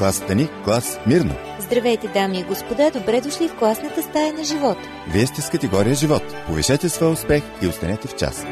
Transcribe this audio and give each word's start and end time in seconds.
клас 0.00 0.16
Стани, 0.16 0.48
клас 0.64 0.98
Мирно. 1.06 1.34
Здравейте, 1.60 2.08
дами 2.08 2.38
и 2.38 2.42
господа, 2.42 2.90
добре 2.90 3.20
дошли 3.20 3.48
в 3.48 3.58
класната 3.58 4.02
стая 4.02 4.32
на 4.32 4.44
живота. 4.44 4.80
Вие 5.12 5.26
сте 5.26 5.42
с 5.42 5.50
категория 5.50 5.94
живот. 5.94 6.22
Повишете 6.46 6.88
своя 6.88 7.12
успех 7.12 7.42
и 7.62 7.66
останете 7.66 8.08
в 8.08 8.16
час. 8.16 8.44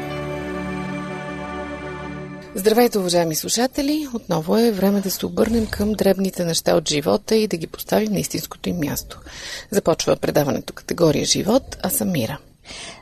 Здравейте, 2.55 2.99
уважаеми 2.99 3.35
слушатели! 3.35 4.07
Отново 4.13 4.57
е 4.57 4.71
време 4.71 5.01
да 5.01 5.11
се 5.11 5.25
обърнем 5.25 5.67
към 5.67 5.93
дребните 5.93 6.45
неща 6.45 6.75
от 6.75 6.89
живота 6.89 7.35
и 7.35 7.47
да 7.47 7.57
ги 7.57 7.67
поставим 7.67 8.11
на 8.11 8.19
истинското 8.19 8.69
им 8.69 8.77
място. 8.79 9.19
Започва 9.71 10.15
предаването 10.15 10.73
категория 10.73 11.25
живот, 11.25 11.77
а 11.83 11.89
съм 11.89 12.11
Мира. 12.11 12.37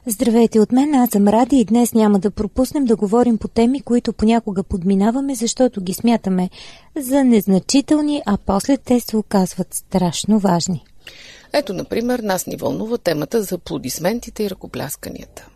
Здравейте 0.06 0.60
от 0.60 0.72
мен, 0.72 0.96
аз 0.96 1.10
съм 1.10 1.28
Ради 1.28 1.58
и 1.58 1.66
днес 1.66 1.94
няма 1.94 2.20
да 2.20 2.32
пропуснем 2.32 2.86
да 2.86 2.96
говорим 2.96 3.38
по 3.38 3.48
теми, 3.48 3.82
които 3.82 4.14
понякога 4.14 4.64
подминаваме, 4.64 5.36
защото 5.36 5.82
ги 5.82 5.94
смятаме 5.94 6.50
за 6.96 7.24
незначителни, 7.24 8.22
а 8.26 8.38
после 8.46 8.78
те 8.78 9.00
се 9.00 9.18
оказват 9.18 9.74
страшно 9.74 10.40
важни. 10.40 10.86
Ето, 11.54 11.74
например, 11.74 12.20
нас 12.20 12.48
ни 12.48 12.56
вълнува 12.56 12.98
темата 12.98 13.44
за 13.44 13.56
аплодисментите 13.56 14.44
и 14.44 14.50
ръкоплясканията. 14.50 15.48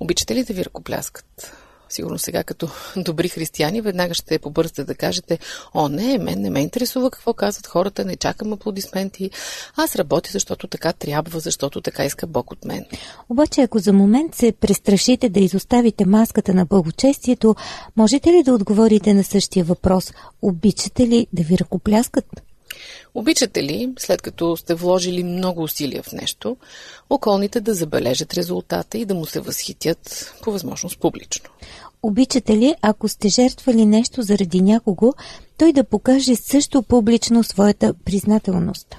Обичате 0.00 0.34
ли 0.34 0.44
да 0.44 0.54
ви 0.54 0.64
ръкопляскат? 0.64 1.52
Сигурно 1.92 2.18
сега 2.18 2.44
като 2.44 2.68
добри 2.96 3.28
християни 3.28 3.80
веднага 3.80 4.14
ще 4.14 4.38
побързате 4.38 4.84
да 4.84 4.94
кажете 4.94 5.38
О, 5.74 5.88
не, 5.88 6.18
мен 6.18 6.40
не 6.40 6.50
ме 6.50 6.60
интересува 6.60 7.10
какво 7.10 7.34
казват 7.34 7.66
хората, 7.66 8.04
не 8.04 8.16
чакам 8.16 8.52
аплодисменти. 8.52 9.30
Аз 9.76 9.96
работя, 9.96 10.30
защото 10.32 10.66
така 10.66 10.92
трябва, 10.92 11.40
защото 11.40 11.80
така 11.80 12.04
иска 12.04 12.26
Бог 12.26 12.50
от 12.50 12.64
мен. 12.64 12.84
Обаче, 13.28 13.60
ако 13.60 13.78
за 13.78 13.92
момент 13.92 14.34
се 14.34 14.52
престрашите 14.52 15.28
да 15.28 15.40
изоставите 15.40 16.06
маската 16.06 16.54
на 16.54 16.64
благочестието, 16.64 17.56
можете 17.96 18.32
ли 18.32 18.42
да 18.42 18.54
отговорите 18.54 19.14
на 19.14 19.24
същия 19.24 19.64
въпрос? 19.64 20.12
Обичате 20.42 21.06
ли 21.06 21.26
да 21.32 21.42
ви 21.42 21.58
ръкопляскат? 21.58 22.42
Обичате 23.14 23.62
ли, 23.62 23.92
след 23.98 24.22
като 24.22 24.56
сте 24.56 24.74
вложили 24.74 25.24
много 25.24 25.62
усилия 25.62 26.02
в 26.02 26.12
нещо, 26.12 26.56
околните 27.10 27.60
да 27.60 27.74
забележат 27.74 28.34
резултата 28.34 28.98
и 28.98 29.04
да 29.04 29.14
му 29.14 29.26
се 29.26 29.40
възхитят 29.40 30.34
по 30.42 30.52
възможност 30.52 30.98
публично? 30.98 31.50
Обичате 32.02 32.56
ли, 32.56 32.74
ако 32.82 33.08
сте 33.08 33.28
жертвали 33.28 33.86
нещо 33.86 34.22
заради 34.22 34.60
някого, 34.60 35.12
той 35.58 35.72
да 35.72 35.84
покаже 35.84 36.36
също 36.36 36.82
публично 36.82 37.44
своята 37.44 37.94
признателност? 38.04 38.96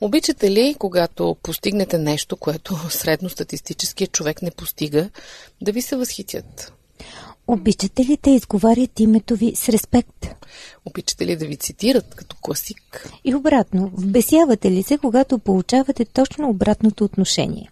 Обичате 0.00 0.50
ли, 0.50 0.76
когато 0.78 1.36
постигнете 1.42 1.98
нещо, 1.98 2.36
което 2.36 2.76
средностатистическият 2.90 4.12
човек 4.12 4.42
не 4.42 4.50
постига, 4.50 5.10
да 5.60 5.72
ви 5.72 5.82
се 5.82 5.96
възхитят? 5.96 6.72
Обичате 7.52 8.04
ли 8.04 8.18
да 8.22 8.30
изговарят 8.30 9.00
името 9.00 9.36
ви 9.36 9.52
с 9.56 9.68
респект? 9.68 10.26
Обичате 10.84 11.26
ли 11.26 11.36
да 11.36 11.46
ви 11.46 11.56
цитират 11.56 12.14
като 12.14 12.36
класик? 12.40 13.08
И 13.24 13.34
обратно, 13.34 13.90
вбесявате 13.94 14.70
ли 14.70 14.82
се, 14.82 14.98
когато 14.98 15.38
получавате 15.38 16.04
точно 16.04 16.48
обратното 16.48 17.04
отношение? 17.04 17.70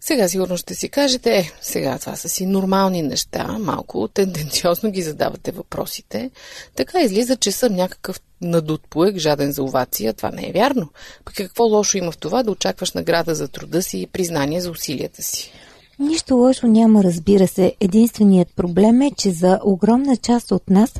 Сега 0.00 0.28
сигурно 0.28 0.56
ще 0.56 0.74
си 0.74 0.88
кажете, 0.88 1.38
е, 1.38 1.52
сега 1.60 1.98
това 1.98 2.16
са 2.16 2.28
си 2.28 2.46
нормални 2.46 3.02
неща, 3.02 3.56
малко 3.60 4.08
тенденциозно 4.08 4.90
ги 4.90 5.02
задавате 5.02 5.50
въпросите. 5.50 6.30
Така 6.74 7.00
излиза, 7.00 7.36
че 7.36 7.52
съм 7.52 7.74
някакъв 7.74 8.20
надут 8.40 8.82
поек, 8.90 9.16
жаден 9.16 9.52
за 9.52 9.62
овация. 9.62 10.14
Това 10.14 10.30
не 10.30 10.48
е 10.48 10.52
вярно. 10.52 10.88
Пък 11.24 11.34
какво 11.34 11.64
лошо 11.64 11.98
има 11.98 12.12
в 12.12 12.18
това 12.18 12.42
да 12.42 12.50
очакваш 12.50 12.92
награда 12.92 13.34
за 13.34 13.48
труда 13.48 13.82
си 13.82 14.00
и 14.00 14.06
признание 14.06 14.60
за 14.60 14.70
усилията 14.70 15.22
си? 15.22 15.52
Нищо 16.00 16.36
лошо 16.36 16.66
няма, 16.66 17.04
разбира 17.04 17.48
се. 17.48 17.74
Единственият 17.80 18.48
проблем 18.56 19.02
е, 19.02 19.10
че 19.16 19.30
за 19.30 19.60
огромна 19.64 20.16
част 20.16 20.52
от 20.52 20.70
нас 20.70 20.92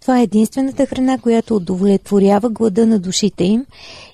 това 0.00 0.20
е 0.20 0.22
единствената 0.22 0.86
храна, 0.86 1.18
която 1.18 1.56
удовлетворява 1.56 2.50
глада 2.50 2.86
на 2.86 2.98
душите 2.98 3.44
им 3.44 3.66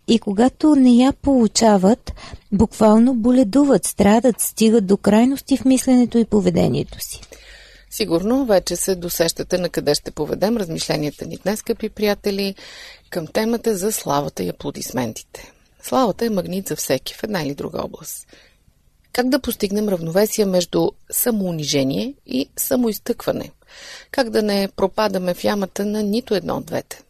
и 0.09 0.19
когато 0.19 0.77
не 0.77 0.91
я 0.91 1.13
получават, 1.13 2.13
буквално 2.53 3.15
боледуват, 3.15 3.85
страдат, 3.85 4.41
стигат 4.41 4.87
до 4.87 4.97
крайности 4.97 5.57
в 5.57 5.65
мисленето 5.65 6.19
и 6.19 6.25
поведението 6.25 7.01
си. 7.01 7.21
Сигурно 7.91 8.47
вече 8.47 8.77
се 8.77 8.95
досещате 8.95 9.59
на 9.59 9.69
къде 9.69 9.95
ще 9.95 10.11
поведем 10.11 10.57
размишленията 10.57 11.27
ни 11.27 11.39
днес, 11.45 11.59
скъпи 11.59 11.89
приятели, 11.89 12.55
към 13.11 13.27
темата 13.27 13.77
за 13.77 13.93
славата 13.93 14.43
и 14.43 14.49
аплодисментите. 14.49 15.53
Славата 15.83 16.27
е 16.27 16.31
магнит 16.31 16.69
за 16.69 16.77
всеки 16.77 17.15
в 17.15 17.25
една 17.25 17.43
или 17.43 17.55
друга 17.55 17.83
област. 17.85 18.27
Как 19.15 19.29
да 19.29 19.39
постигнем 19.39 19.89
равновесие 19.89 20.45
между 20.45 20.91
самоунижение 21.11 22.15
и 22.27 22.49
самоизтъкване? 22.57 23.51
Как 24.11 24.31
да 24.31 24.43
не 24.43 24.69
пропадаме 24.77 25.35
в 25.35 25.45
ямата 25.45 25.85
на 25.85 26.03
нито 26.03 26.35
едно 26.35 26.57
от 26.57 26.67
двете? 26.67 27.03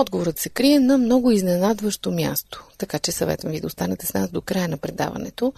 Отговорът 0.00 0.38
се 0.38 0.48
крие 0.48 0.80
на 0.80 0.98
много 0.98 1.30
изненадващо 1.30 2.10
място, 2.10 2.64
така 2.78 2.98
че 2.98 3.12
съветвам 3.12 3.52
ви 3.52 3.60
да 3.60 3.66
останете 3.66 4.06
с 4.06 4.14
нас 4.14 4.30
до 4.30 4.40
края 4.40 4.68
на 4.68 4.76
предаването, 4.76 5.52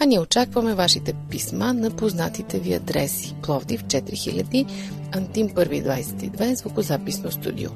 а 0.00 0.04
ние 0.04 0.20
очакваме 0.20 0.74
вашите 0.74 1.14
писма 1.30 1.72
на 1.72 1.90
познатите 1.90 2.58
ви 2.58 2.74
адреси 2.74 3.34
Пловдив 3.42 3.84
4000, 3.84 4.66
Антим 5.12 5.48
122, 5.48 6.54
звукозаписно 6.54 7.30
студио. 7.30 7.70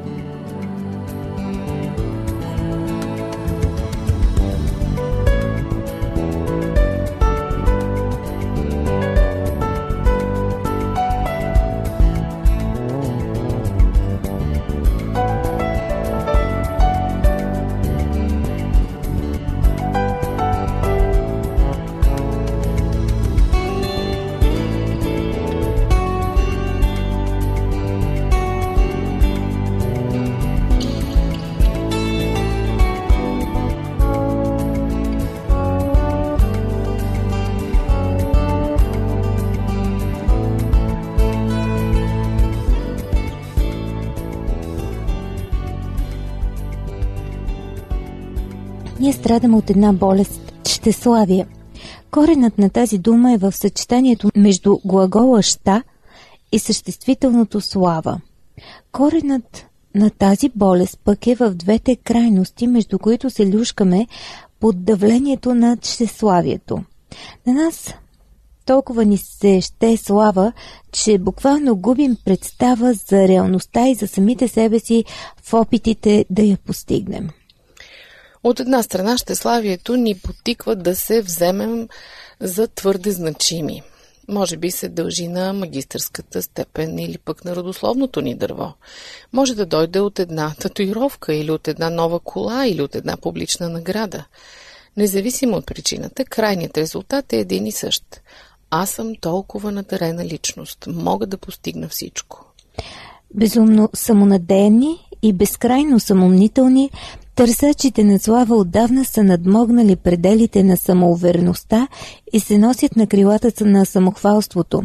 Ние 49.06 49.12
страдаме 49.12 49.56
от 49.56 49.70
една 49.70 49.92
болест– 49.92 50.52
щеславие. 50.68 51.46
Коренът 52.10 52.58
на 52.58 52.70
тази 52.70 52.98
дума 52.98 53.32
е 53.32 53.38
в 53.38 53.52
съчетанието 53.52 54.30
между 54.36 54.78
глагола 54.84 55.42
«ща» 55.42 55.82
и 56.52 56.58
съществителното 56.58 57.60
«слава». 57.60 58.20
Коренът 58.92 59.66
на 59.94 60.10
тази 60.10 60.48
болест 60.48 60.98
пък 61.04 61.26
е 61.26 61.34
в 61.34 61.50
двете 61.50 61.96
крайности, 61.96 62.66
между 62.66 62.98
които 62.98 63.30
се 63.30 63.56
люшкаме 63.56 64.06
под 64.60 64.84
давлението 64.84 65.54
на 65.54 65.76
щеславието. 65.82 66.78
На 67.46 67.52
нас 67.52 67.94
толкова 68.64 69.04
ни 69.04 69.18
се 69.18 69.60
ще 69.60 69.96
слава, 69.96 70.52
че 70.92 71.18
буквално 71.18 71.76
губим 71.76 72.16
представа 72.24 72.92
за 72.92 73.28
реалността 73.28 73.88
и 73.88 73.94
за 73.94 74.08
самите 74.08 74.48
себе 74.48 74.78
си 74.78 75.04
в 75.42 75.54
опитите 75.54 76.24
да 76.30 76.42
я 76.42 76.56
постигнем. 76.56 77.28
От 78.46 78.60
една 78.60 78.82
страна 78.82 79.18
щеславието 79.18 79.96
ни 79.96 80.14
потиква 80.14 80.76
да 80.76 80.96
се 80.96 81.22
вземем 81.22 81.88
за 82.40 82.68
твърде 82.68 83.10
значими. 83.10 83.82
Може 84.28 84.56
би 84.56 84.70
се 84.70 84.88
дължи 84.88 85.28
на 85.28 85.52
магистърската 85.52 86.42
степен 86.42 86.98
или 86.98 87.18
пък 87.18 87.44
на 87.44 87.56
родословното 87.56 88.20
ни 88.20 88.34
дърво. 88.34 88.72
Може 89.32 89.54
да 89.54 89.66
дойде 89.66 90.00
от 90.00 90.18
една 90.18 90.54
татуировка 90.60 91.34
или 91.34 91.50
от 91.50 91.68
една 91.68 91.90
нова 91.90 92.20
кола 92.20 92.66
или 92.66 92.82
от 92.82 92.94
една 92.94 93.16
публична 93.16 93.68
награда. 93.68 94.24
Независимо 94.96 95.56
от 95.56 95.66
причината, 95.66 96.24
крайният 96.24 96.78
резултат 96.78 97.32
е 97.32 97.38
един 97.38 97.66
и 97.66 97.72
същ. 97.72 98.04
Аз 98.70 98.90
съм 98.90 99.16
толкова 99.20 99.72
надарена 99.72 100.24
личност. 100.24 100.84
Мога 100.86 101.26
да 101.26 101.38
постигна 101.38 101.88
всичко. 101.88 102.44
Безумно 103.34 103.88
самонадеяни 103.94 105.08
и 105.22 105.32
безкрайно 105.32 106.00
самомнителни, 106.00 106.90
Търсачите 107.36 108.04
на 108.04 108.18
слава 108.18 108.56
отдавна 108.56 109.04
са 109.04 109.24
надмогнали 109.24 109.96
пределите 109.96 110.62
на 110.62 110.76
самоувереността 110.76 111.88
и 112.32 112.40
се 112.40 112.58
носят 112.58 112.96
на 112.96 113.06
крилата 113.06 113.64
на 113.64 113.86
самохвалството. 113.86 114.82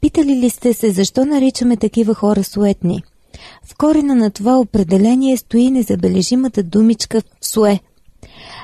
Питали 0.00 0.36
ли 0.36 0.50
сте 0.50 0.72
се 0.74 0.90
защо 0.90 1.24
наричаме 1.24 1.76
такива 1.76 2.14
хора 2.14 2.44
суетни? 2.44 3.02
В 3.64 3.76
корена 3.76 4.14
на 4.14 4.30
това 4.30 4.58
определение 4.58 5.36
стои 5.36 5.70
незабележимата 5.70 6.62
думичка 6.62 7.22
«суе». 7.40 7.80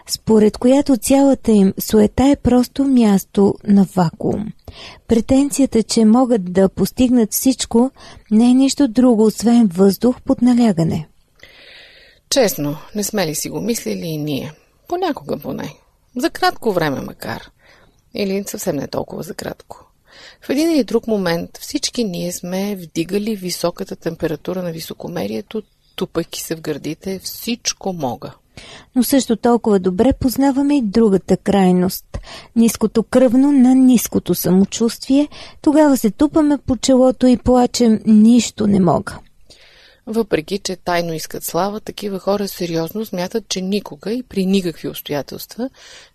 според 0.07 0.59
която 0.59 0.97
цялата 0.97 1.53
им 1.53 1.73
суета 1.79 2.25
е 2.25 2.37
просто 2.37 2.85
място 2.85 3.55
на 3.69 3.87
вакуум. 3.97 4.47
Претенцията, 5.09 5.83
че 5.83 6.05
могат 6.05 6.53
да 6.53 6.69
постигнат 6.69 7.33
всичко, 7.33 7.91
не 8.31 8.51
е 8.51 8.55
нищо 8.55 8.89
друго, 8.89 9.25
освен 9.25 9.67
въздух 9.67 10.21
под 10.23 10.43
налягане. 10.43 11.09
Честно, 12.33 12.77
не 12.95 13.05
сме 13.05 13.27
ли 13.27 13.35
си 13.35 13.49
го 13.49 13.61
мислили 13.61 14.07
и 14.07 14.17
ние? 14.17 14.53
Понякога 14.89 15.39
поне. 15.39 15.75
За 16.17 16.31
кратко 16.31 16.73
време 16.73 17.01
макар. 17.01 17.51
Или 18.15 18.45
съвсем 18.47 18.77
не 18.77 18.89
толкова 18.89 19.23
за 19.23 19.35
кратко. 19.35 19.87
В 20.43 20.51
един 20.51 20.71
или 20.71 20.85
друг 20.85 21.07
момент 21.07 21.59
всички 21.61 22.05
ние 22.05 22.33
сме 22.33 22.77
вдигали 22.77 23.37
високата 23.37 23.97
температура 23.97 24.63
на 24.63 24.73
високомерието, 24.73 25.63
тупайки 25.97 26.43
се 26.43 26.57
в 26.57 26.61
гърдите, 26.61 27.19
всичко 27.19 27.93
мога. 27.93 28.33
Но 28.97 29.03
също 29.03 29.37
толкова 29.37 29.79
добре 29.79 30.13
познаваме 30.13 30.77
и 30.77 30.83
другата 30.83 31.37
крайност. 31.37 32.19
Ниското 32.57 33.03
кръвно 33.03 33.53
на 33.53 33.75
ниското 33.75 34.35
самочувствие, 34.35 35.29
тогава 35.63 35.97
се 35.97 36.11
тупаме 36.11 36.59
по 36.59 36.77
челото 36.77 37.27
и 37.27 37.37
плачем 37.37 38.01
нищо 38.07 38.67
не 38.67 38.81
мога. 38.81 39.19
Въпреки, 40.07 40.59
че 40.59 40.77
тайно 40.77 41.13
искат 41.13 41.45
слава, 41.45 41.81
такива 41.81 42.19
хора 42.19 42.49
сериозно 42.49 43.07
смятат, 43.07 43.49
че 43.49 43.61
никога 43.61 44.13
и 44.13 44.23
при 44.23 44.47
никакви 44.47 44.89
обстоятелства 44.89 45.71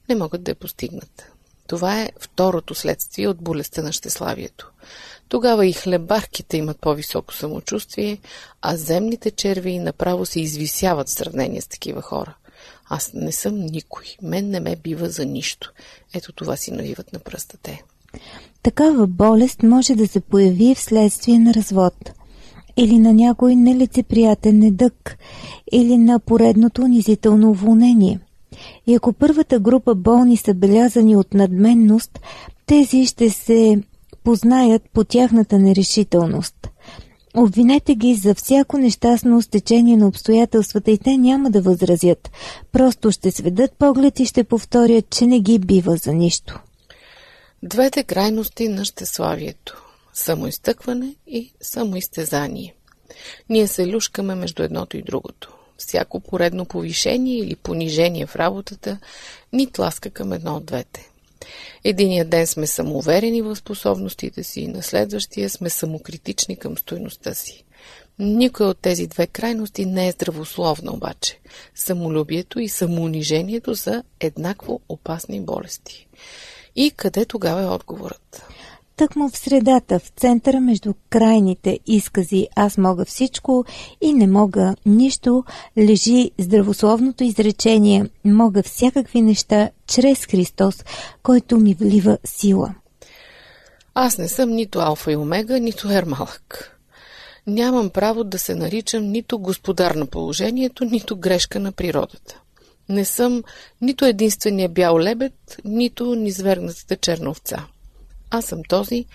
не 0.10 0.16
могат 0.16 0.44
да 0.44 0.52
я 0.52 0.56
постигнат. 0.56 1.32
Това 1.68 2.02
е 2.02 2.12
второто 2.20 2.76
следствие 2.76 3.28
от 3.28 3.38
болестта 3.38 3.82
на 3.82 3.92
щеславието. 3.92 4.72
Тогава 5.30 5.66
и 5.66 5.74
хлебарките 5.74 6.58
имат 6.58 6.80
по-високо 6.80 7.34
самочувствие, 7.34 8.18
а 8.62 8.78
земните 8.78 9.32
черви 9.32 9.80
направо 9.80 10.26
се 10.26 10.40
извисяват 10.40 11.08
в 11.08 11.12
сравнение 11.12 11.62
с 11.62 11.68
такива 11.68 12.02
хора. 12.02 12.36
Аз 12.90 13.14
не 13.14 13.32
съм 13.32 13.56
никой. 13.56 14.06
Мен 14.22 14.50
не 14.50 14.60
ме 14.60 14.76
бива 14.76 15.10
за 15.10 15.26
нищо. 15.26 15.74
Ето 16.14 16.32
това 16.32 16.56
си 16.56 16.72
навиват 16.72 17.14
на 17.14 17.20
пръстате. 17.20 17.84
Такава 18.64 19.08
болест 19.08 19.64
може 19.64 19.96
да 19.96 20.08
се 20.08 20.20
появи 20.20 20.76
вследствие 20.76 21.40
на 21.40 21.54
развод 21.54 22.12
или 22.78 23.00
на 23.00 23.14
някой 23.14 23.56
нелицеприятен 23.56 24.60
недък, 24.60 25.18
или 25.72 25.98
на 25.98 26.20
поредното 26.20 26.82
унизително 26.82 27.50
уволнение. 27.50 28.20
И 28.88 28.96
ако 28.96 29.14
първата 29.14 29.60
група 29.60 29.96
болни 29.96 30.38
са 30.38 30.54
белязани 30.54 31.16
от 31.16 31.34
надменност, 31.34 32.20
тези 32.66 33.06
ще 33.06 33.30
се 33.30 33.82
познаят 34.24 34.82
по 34.94 35.04
тяхната 35.04 35.60
нерешителност. 35.60 36.70
Обвинете 37.36 37.96
ги 37.96 38.16
за 38.16 38.36
всяко 38.36 38.78
нещастно 38.78 39.42
стечение 39.42 39.98
на 39.98 40.08
обстоятелствата 40.08 40.92
и 40.92 40.98
те 40.98 41.18
няма 41.18 41.50
да 41.50 41.62
възразят. 41.62 42.32
Просто 42.72 43.12
ще 43.12 43.32
сведат 43.32 43.72
поглед 43.80 44.20
и 44.20 44.26
ще 44.26 44.44
повторят, 44.44 45.10
че 45.10 45.26
не 45.26 45.40
ги 45.40 45.60
бива 45.60 45.98
за 45.98 46.14
нищо. 46.14 46.60
Двете 47.64 48.04
крайности 48.04 48.68
на 48.68 48.86
щеславието– 48.86 49.84
самоизтъкване 50.18 51.16
и 51.28 51.52
самоизтезание. 51.62 52.76
Ние 53.50 53.68
се 53.68 53.88
люшкаме 53.88 54.36
между 54.36 54.64
едното 54.64 54.98
и 54.98 55.02
другото. 55.02 55.54
Всяко 55.78 56.20
поредно 56.20 56.66
повишение 56.66 57.38
или 57.38 57.56
понижение 57.56 58.26
в 58.26 58.36
работата 58.36 59.00
ни 59.54 59.72
тласка 59.72 60.10
към 60.10 60.34
едно 60.34 60.56
от 60.56 60.66
двете. 60.66 61.10
Единия 61.84 62.26
ден 62.26 62.48
сме 62.48 62.68
самоуверени 62.68 63.42
в 63.42 63.56
способностите 63.56 64.44
си, 64.44 64.68
на 64.68 64.84
следващия 64.84 65.50
сме 65.50 65.70
самокритични 65.70 66.56
към 66.56 66.78
стойността 66.78 67.34
си. 67.34 67.64
Никой 68.20 68.66
от 68.66 68.78
тези 68.78 69.08
две 69.08 69.28
крайности 69.28 69.86
не 69.86 70.08
е 70.08 70.12
здравословна 70.12 70.94
обаче. 70.94 71.40
Самолюбието 71.76 72.60
и 72.60 72.70
самоунижението 72.70 73.76
са 73.76 74.04
еднакво 74.20 74.82
опасни 74.90 75.42
болести. 75.42 76.08
И 76.76 76.92
къде 76.92 77.26
тогава 77.26 77.62
е 77.62 77.68
отговорът? 77.68 78.47
Тъкмо 78.98 79.30
в 79.30 79.38
средата, 79.38 80.00
в 80.00 80.08
центъра 80.08 80.60
между 80.60 80.94
крайните 81.10 81.80
изкази 81.88 82.48
«Аз 82.56 82.78
мога 82.78 83.06
всичко» 83.06 83.66
и 84.02 84.14
«Не 84.14 84.28
мога 84.28 84.76
нищо» 84.86 85.44
лежи 85.78 86.32
здравословното 86.40 87.24
изречение 87.24 88.06
«Мога 88.26 88.64
всякакви 88.64 89.22
неща 89.22 89.70
чрез 89.88 90.26
Христос, 90.26 90.84
който 91.24 91.58
ми 91.58 91.74
влива 91.74 92.18
сила». 92.26 92.76
Аз 93.94 94.18
не 94.18 94.28
съм 94.28 94.50
нито 94.50 94.80
алфа 94.80 95.12
и 95.12 95.16
омега, 95.16 95.58
нито 95.58 95.92
ермалък. 95.92 96.78
Нямам 97.48 97.90
право 97.90 98.24
да 98.24 98.40
се 98.40 98.56
наричам 98.56 99.04
нито 99.04 99.40
господар 99.40 99.96
на 99.96 100.06
положението, 100.06 100.86
нито 100.86 101.18
грешка 101.18 101.60
на 101.60 101.72
природата. 101.72 102.42
Не 102.90 103.06
съм 103.06 103.44
нито 103.82 104.06
единствения 104.06 104.70
бял 104.70 105.00
лебед, 105.00 105.58
нито 105.66 106.16
низвергнатата 106.16 106.96
черна 106.96 107.30
овца. 107.30 107.66
Аз 108.30 108.46
съм 108.46 108.62
този, 108.70 109.06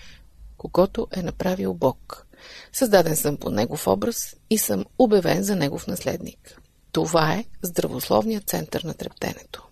когато 0.57 1.07
е 1.11 1.21
направил 1.21 1.73
Бог. 1.73 2.27
Създаден 2.73 3.15
съм 3.15 3.37
по 3.37 3.49
Негов 3.49 3.87
образ 3.87 4.35
и 4.49 4.57
съм 4.57 4.85
обявен 4.99 5.43
за 5.43 5.55
Негов 5.55 5.87
наследник. 5.87 6.61
Това 6.91 7.33
е 7.33 7.45
здравословният 7.61 8.49
център 8.49 8.83
на 8.83 8.93
трептенето. 8.93 9.63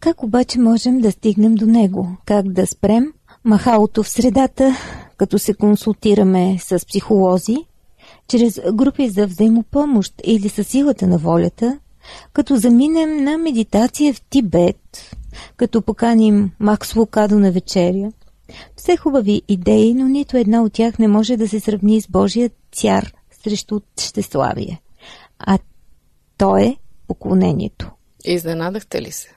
Как 0.00 0.22
обаче 0.22 0.58
можем 0.58 0.98
да 0.98 1.12
стигнем 1.12 1.54
до 1.54 1.66
него? 1.66 2.16
Как 2.24 2.48
да 2.48 2.66
спрем 2.66 3.12
махалото 3.44 4.02
в 4.02 4.08
средата, 4.08 4.76
като 5.16 5.38
се 5.38 5.54
консултираме 5.54 6.58
с 6.60 6.86
психолози, 6.86 7.56
чрез 8.28 8.60
групи 8.72 9.08
за 9.08 9.26
взаимопомощ 9.26 10.14
или 10.24 10.48
със 10.48 10.68
силата 10.68 11.06
на 11.06 11.18
волята, 11.18 11.78
като 12.32 12.56
заминем 12.56 13.24
на 13.24 13.38
медитация 13.38 14.14
в 14.14 14.22
Тибет, 14.22 15.16
като 15.56 15.82
поканим 15.82 16.50
Макс 16.60 16.96
Лукадо 16.96 17.38
на 17.38 17.52
вечеря, 17.52 18.12
все 18.76 18.96
хубави 18.96 19.42
идеи, 19.48 19.94
но 19.94 20.08
нито 20.08 20.36
една 20.36 20.62
от 20.62 20.72
тях 20.72 20.98
не 20.98 21.08
може 21.08 21.36
да 21.36 21.48
се 21.48 21.60
сравни 21.60 22.00
с 22.00 22.08
Божия 22.08 22.50
цяр 22.72 23.12
срещу 23.44 23.80
щеславие. 24.00 24.80
А 25.38 25.58
то 26.38 26.56
е 26.56 26.76
поклонението. 27.08 27.90
Изненадахте 28.24 29.02
ли 29.02 29.12
се? 29.12 29.28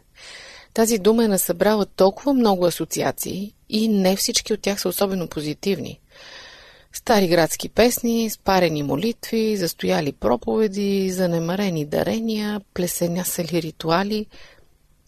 Тази 0.74 1.00
дума 1.00 1.26
е 1.26 1.28
насъбрала 1.28 1.86
толкова 1.86 2.34
много 2.34 2.66
асоциации 2.66 3.54
и 3.70 3.88
не 3.88 4.16
всички 4.16 4.54
от 4.54 4.62
тях 4.62 4.82
са 4.82 4.90
особено 4.90 5.28
позитивни. 5.28 6.00
Стари 6.94 7.28
градски 7.28 7.70
песни, 7.70 8.30
спарени 8.30 8.84
молитви, 8.84 9.58
застояли 9.58 10.12
проповеди, 10.12 11.12
занемарени 11.12 11.86
дарения, 11.86 12.62
плесенясали 12.74 13.62
ритуали. 13.62 14.26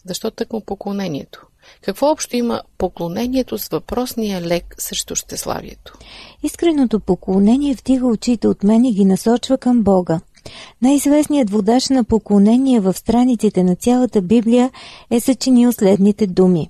Защо 0.04 0.30
тъкмо 0.30 0.60
поклонението? 0.60 1.46
Какво 1.82 2.10
общо 2.10 2.36
има 2.36 2.62
поклонението 2.78 3.58
с 3.58 3.68
въпросния 3.68 4.42
лек 4.42 4.74
срещу 4.78 5.14
щеславието? 5.14 5.98
Искреното 6.42 7.00
поклонение 7.00 7.74
вдига 7.74 8.06
очите 8.06 8.48
от 8.48 8.62
мен 8.62 8.84
и 8.84 8.92
ги 8.92 9.04
насочва 9.04 9.58
към 9.58 9.82
Бога. 9.82 10.20
Най-известният 10.82 11.50
водач 11.50 11.88
на 11.88 12.04
поклонение 12.04 12.80
в 12.80 12.94
страниците 12.94 13.62
на 13.62 13.76
цялата 13.76 14.22
Библия 14.22 14.70
е 15.10 15.20
съчинил 15.20 15.72
следните 15.72 16.26
думи. 16.26 16.68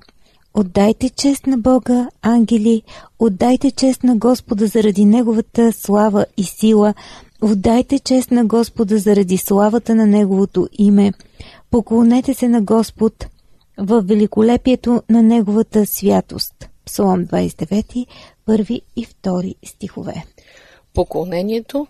Отдайте 0.55 1.09
чест 1.09 1.47
на 1.47 1.59
Бога, 1.59 2.09
ангели, 2.23 2.83
отдайте 3.19 3.71
чест 3.71 4.05
на 4.05 4.17
Господа 4.17 4.67
заради 4.67 5.05
Неговата 5.05 5.73
слава 5.73 6.27
и 6.37 6.45
сила, 6.45 6.95
отдайте 7.43 7.99
чест 7.99 8.31
на 8.31 8.45
Господа 8.45 8.99
заради 8.99 9.37
славата 9.37 9.95
на 9.95 10.07
Неговото 10.07 10.69
име, 10.79 11.13
поклонете 11.71 12.35
се 12.35 12.49
на 12.49 12.63
Господ, 12.63 13.27
в 13.79 14.01
великолепието 14.01 15.03
на 15.11 15.23
Неговата 15.23 15.87
святост. 15.87 16.69
Псалом 16.85 17.27
29, 17.27 18.07
първи 18.47 18.83
и 18.97 19.05
втори 19.05 19.55
стихове. 19.65 20.25
Поклонението 20.95 21.87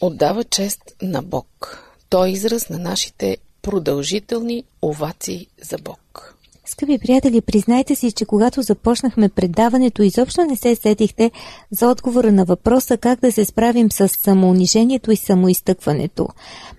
отдава 0.00 0.44
чест 0.44 0.82
на 1.02 1.22
Бог. 1.22 1.78
Той 2.08 2.28
е 2.28 2.32
израз 2.32 2.68
на 2.68 2.78
нашите 2.78 3.36
продължителни 3.62 4.64
овации 4.82 5.46
за 5.62 5.78
Бог. 5.78 6.34
Скъпи 6.66 6.98
приятели, 6.98 7.40
признайте 7.40 7.94
си, 7.94 8.12
че 8.12 8.24
когато 8.24 8.62
започнахме 8.62 9.28
предаването, 9.28 10.02
изобщо 10.02 10.44
не 10.44 10.56
се 10.56 10.74
сетихте 10.74 11.30
за 11.70 11.88
отговора 11.88 12.32
на 12.32 12.44
въпроса 12.44 12.96
как 12.96 13.20
да 13.20 13.32
се 13.32 13.44
справим 13.44 13.92
с 13.92 14.08
самоунижението 14.08 15.10
и 15.12 15.16
самоизтъкването. 15.16 16.28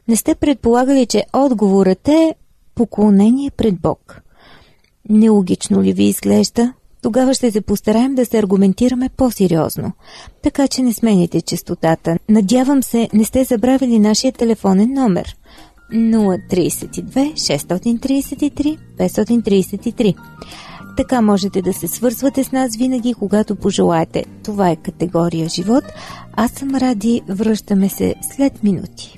Не 0.08 0.16
сте 0.16 0.36
предполагали, 0.36 1.06
че 1.06 1.26
отговорът 1.34 2.08
е 2.08 2.36
поклонение 2.80 3.52
пред 3.52 3.82
Бог. 3.82 4.22
Нелогично 5.10 5.84
ли 5.84 5.94
ви 5.94 6.04
изглежда? 6.04 6.74
Тогава 7.02 7.34
ще 7.34 7.52
се 7.52 7.62
постараем 7.62 8.16
да 8.16 8.26
се 8.26 8.38
аргументираме 8.40 9.10
по-сериозно. 9.18 9.92
Така 10.44 10.68
че 10.68 10.82
не 10.82 10.94
смените 10.94 11.42
частотата. 11.42 12.18
Надявам 12.30 12.84
се, 12.84 13.10
не 13.14 13.24
сте 13.24 13.44
забравили 13.44 14.00
нашия 14.00 14.32
телефонен 14.32 14.94
номер. 14.94 15.38
032 15.94 17.34
633 17.34 18.78
533. 18.98 20.16
Така 20.98 21.22
можете 21.22 21.62
да 21.62 21.74
се 21.74 21.88
свързвате 21.88 22.44
с 22.44 22.52
нас 22.52 22.78
винаги, 22.78 23.14
когато 23.14 23.56
пожелаете. 23.56 24.26
Това 24.44 24.70
е 24.70 24.76
категория 24.76 25.50
живот. 25.50 25.84
Аз 26.34 26.52
съм 26.52 26.76
Ради, 26.76 27.22
връщаме 27.30 27.90
се 27.90 28.16
след 28.36 28.64
минути. 28.64 29.16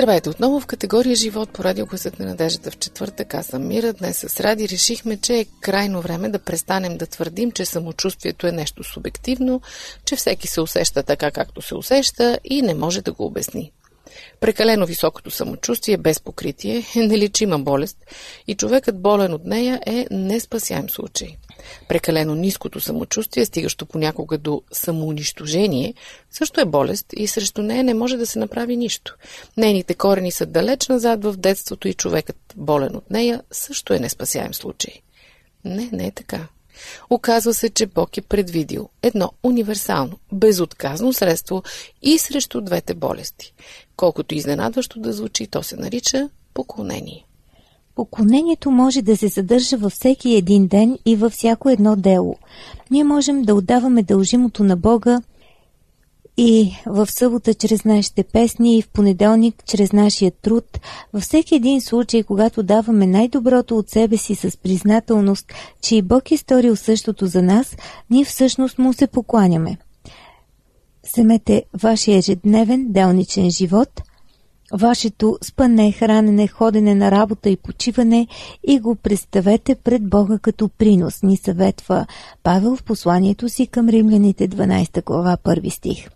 Здравейте 0.00 0.30
отново 0.30 0.60
в 0.60 0.66
категория 0.66 1.16
Живот 1.16 1.50
по 1.52 1.64
радио 1.64 1.86
Гласът 1.86 2.18
на 2.18 2.26
надеждата 2.26 2.70
в 2.70 2.78
четвъртък. 2.78 3.34
Аз 3.34 3.46
съм 3.46 3.66
Мира. 3.66 3.92
Днес 3.92 4.18
с 4.18 4.40
Ради 4.40 4.68
решихме, 4.68 5.16
че 5.16 5.34
е 5.34 5.46
крайно 5.60 6.00
време 6.00 6.28
да 6.28 6.38
престанем 6.38 6.98
да 6.98 7.06
твърдим, 7.06 7.52
че 7.52 7.64
самочувствието 7.64 8.46
е 8.46 8.52
нещо 8.52 8.84
субективно, 8.84 9.60
че 10.04 10.16
всеки 10.16 10.46
се 10.46 10.60
усеща 10.60 11.02
така, 11.02 11.30
както 11.30 11.62
се 11.62 11.74
усеща 11.74 12.38
и 12.44 12.62
не 12.62 12.74
може 12.74 13.02
да 13.02 13.12
го 13.12 13.24
обясни. 13.24 13.72
Прекалено 14.40 14.86
високото 14.86 15.30
самочувствие 15.30 15.96
без 15.96 16.20
покритие 16.20 16.84
е 16.96 16.98
нелечима 17.06 17.58
болест 17.58 17.96
и 18.46 18.54
човекът 18.54 19.02
болен 19.02 19.34
от 19.34 19.44
нея 19.44 19.80
е 19.86 20.06
неспасяем 20.10 20.90
случай. 20.90 21.36
Прекалено 21.88 22.34
ниското 22.34 22.80
самочувствие, 22.80 23.44
стигащо 23.44 23.86
понякога 23.86 24.38
до 24.38 24.62
самоунищожение, 24.72 25.94
също 26.30 26.60
е 26.60 26.64
болест 26.64 27.06
и 27.16 27.26
срещу 27.26 27.62
нея 27.62 27.84
не 27.84 27.94
може 27.94 28.16
да 28.16 28.26
се 28.26 28.38
направи 28.38 28.76
нищо. 28.76 29.16
Нейните 29.56 29.94
корени 29.94 30.32
са 30.32 30.46
далеч 30.46 30.88
назад 30.88 31.24
в 31.24 31.36
детството 31.36 31.88
и 31.88 31.94
човекът 31.94 32.36
болен 32.56 32.96
от 32.96 33.10
нея 33.10 33.42
също 33.50 33.94
е 33.94 33.98
неспасяем 33.98 34.54
случай. 34.54 34.94
Не, 35.64 35.88
не 35.92 36.06
е 36.06 36.10
така. 36.10 36.48
Оказва 37.10 37.54
се, 37.54 37.70
че 37.70 37.86
Бог 37.86 38.16
е 38.16 38.22
предвидил 38.22 38.88
едно 39.02 39.30
универсално, 39.42 40.18
безотказно 40.32 41.12
средство 41.12 41.62
и 42.02 42.18
срещу 42.18 42.60
двете 42.60 42.94
болести. 42.94 43.54
Колкото 43.96 44.34
изненадващо 44.34 45.00
да 45.00 45.12
звучи, 45.12 45.46
то 45.46 45.62
се 45.62 45.76
нарича 45.76 46.28
поклонение. 46.54 47.24
Поклонението 47.94 48.70
може 48.70 49.02
да 49.02 49.16
се 49.16 49.28
съдържа 49.28 49.76
във 49.76 49.92
всеки 49.92 50.34
един 50.34 50.66
ден 50.66 50.98
и 51.06 51.16
във 51.16 51.32
всяко 51.32 51.70
едно 51.70 51.96
дело. 51.96 52.36
Ние 52.90 53.04
можем 53.04 53.42
да 53.42 53.54
отдаваме 53.54 54.02
дължимото 54.02 54.64
на 54.64 54.76
Бога 54.76 55.20
и 56.42 56.72
в 56.86 57.06
събота 57.10 57.54
чрез 57.54 57.84
нашите 57.84 58.22
песни 58.22 58.78
и 58.78 58.82
в 58.82 58.88
понеделник 58.88 59.62
чрез 59.66 59.92
нашия 59.92 60.30
труд, 60.30 60.64
във 61.12 61.22
всеки 61.22 61.54
един 61.54 61.80
случай, 61.80 62.22
когато 62.22 62.62
даваме 62.62 63.06
най-доброто 63.06 63.76
от 63.76 63.90
себе 63.90 64.16
си 64.16 64.34
с 64.34 64.56
признателност, 64.56 65.52
че 65.82 65.96
и 65.96 66.02
Бог 66.02 66.30
е 66.30 66.36
сторил 66.36 66.76
същото 66.76 67.26
за 67.26 67.42
нас, 67.42 67.76
ние 68.10 68.24
всъщност 68.24 68.78
му 68.78 68.92
се 68.92 69.06
покланяме. 69.06 69.76
Вземете 71.12 71.64
вашия 71.82 72.18
ежедневен 72.18 72.86
делничен 72.92 73.50
живот, 73.50 74.02
вашето 74.72 75.38
спане, 75.42 75.92
хранене, 75.92 76.48
ходене 76.48 76.94
на 76.94 77.10
работа 77.10 77.50
и 77.50 77.56
почиване 77.56 78.26
и 78.68 78.78
го 78.78 78.94
представете 78.94 79.74
пред 79.74 80.08
Бога 80.08 80.38
като 80.38 80.68
принос, 80.68 81.22
ни 81.22 81.36
съветва 81.36 82.06
Павел 82.42 82.76
в 82.76 82.82
посланието 82.82 83.48
си 83.48 83.66
към 83.66 83.88
римляните 83.88 84.48
12 84.48 85.04
глава 85.04 85.36
1 85.44 85.70
стих. 85.70 86.08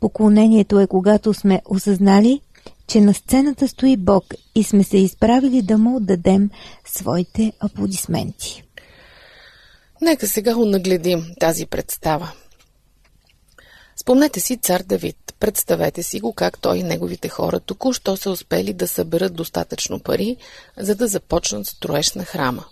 Поклонението 0.00 0.80
е 0.80 0.86
когато 0.86 1.34
сме 1.34 1.62
осъзнали, 1.64 2.40
че 2.86 3.00
на 3.00 3.14
сцената 3.14 3.68
стои 3.68 3.96
Бог 3.96 4.24
и 4.54 4.64
сме 4.64 4.84
се 4.84 4.98
изправили 4.98 5.62
да 5.62 5.78
му 5.78 5.96
отдадем 5.96 6.50
своите 6.84 7.52
аплодисменти. 7.60 8.62
Нека 10.00 10.26
сега 10.26 10.56
унагледим 10.56 11.24
тази 11.40 11.66
представа. 11.66 12.32
Спомнете 13.96 14.40
си 14.40 14.56
цар 14.56 14.82
Давид. 14.82 15.34
Представете 15.40 16.02
си 16.02 16.20
го 16.20 16.32
как 16.32 16.58
той 16.58 16.78
и 16.78 16.82
неговите 16.82 17.28
хора 17.28 17.60
току-що 17.60 18.16
са 18.16 18.30
успели 18.30 18.72
да 18.72 18.88
съберат 18.88 19.34
достатъчно 19.34 20.00
пари, 20.00 20.36
за 20.76 20.94
да 20.94 21.06
започнат 21.06 21.66
строеж 21.66 22.12
на 22.12 22.24
храма. 22.24 22.64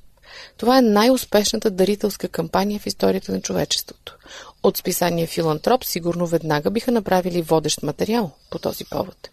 Това 0.57 0.79
е 0.79 0.83
най-успешната 0.83 1.71
дарителска 1.71 2.29
кампания 2.29 2.81
в 2.81 2.87
историята 2.87 3.33
на 3.33 3.41
човечеството. 3.41 4.17
От 4.63 4.77
списание 4.77 5.27
Филантроп 5.27 5.85
сигурно 5.85 6.27
веднага 6.27 6.71
биха 6.71 6.91
направили 6.91 7.43
водещ 7.43 7.83
материал 7.83 8.31
по 8.51 8.59
този 8.59 8.85
повод. 8.85 9.31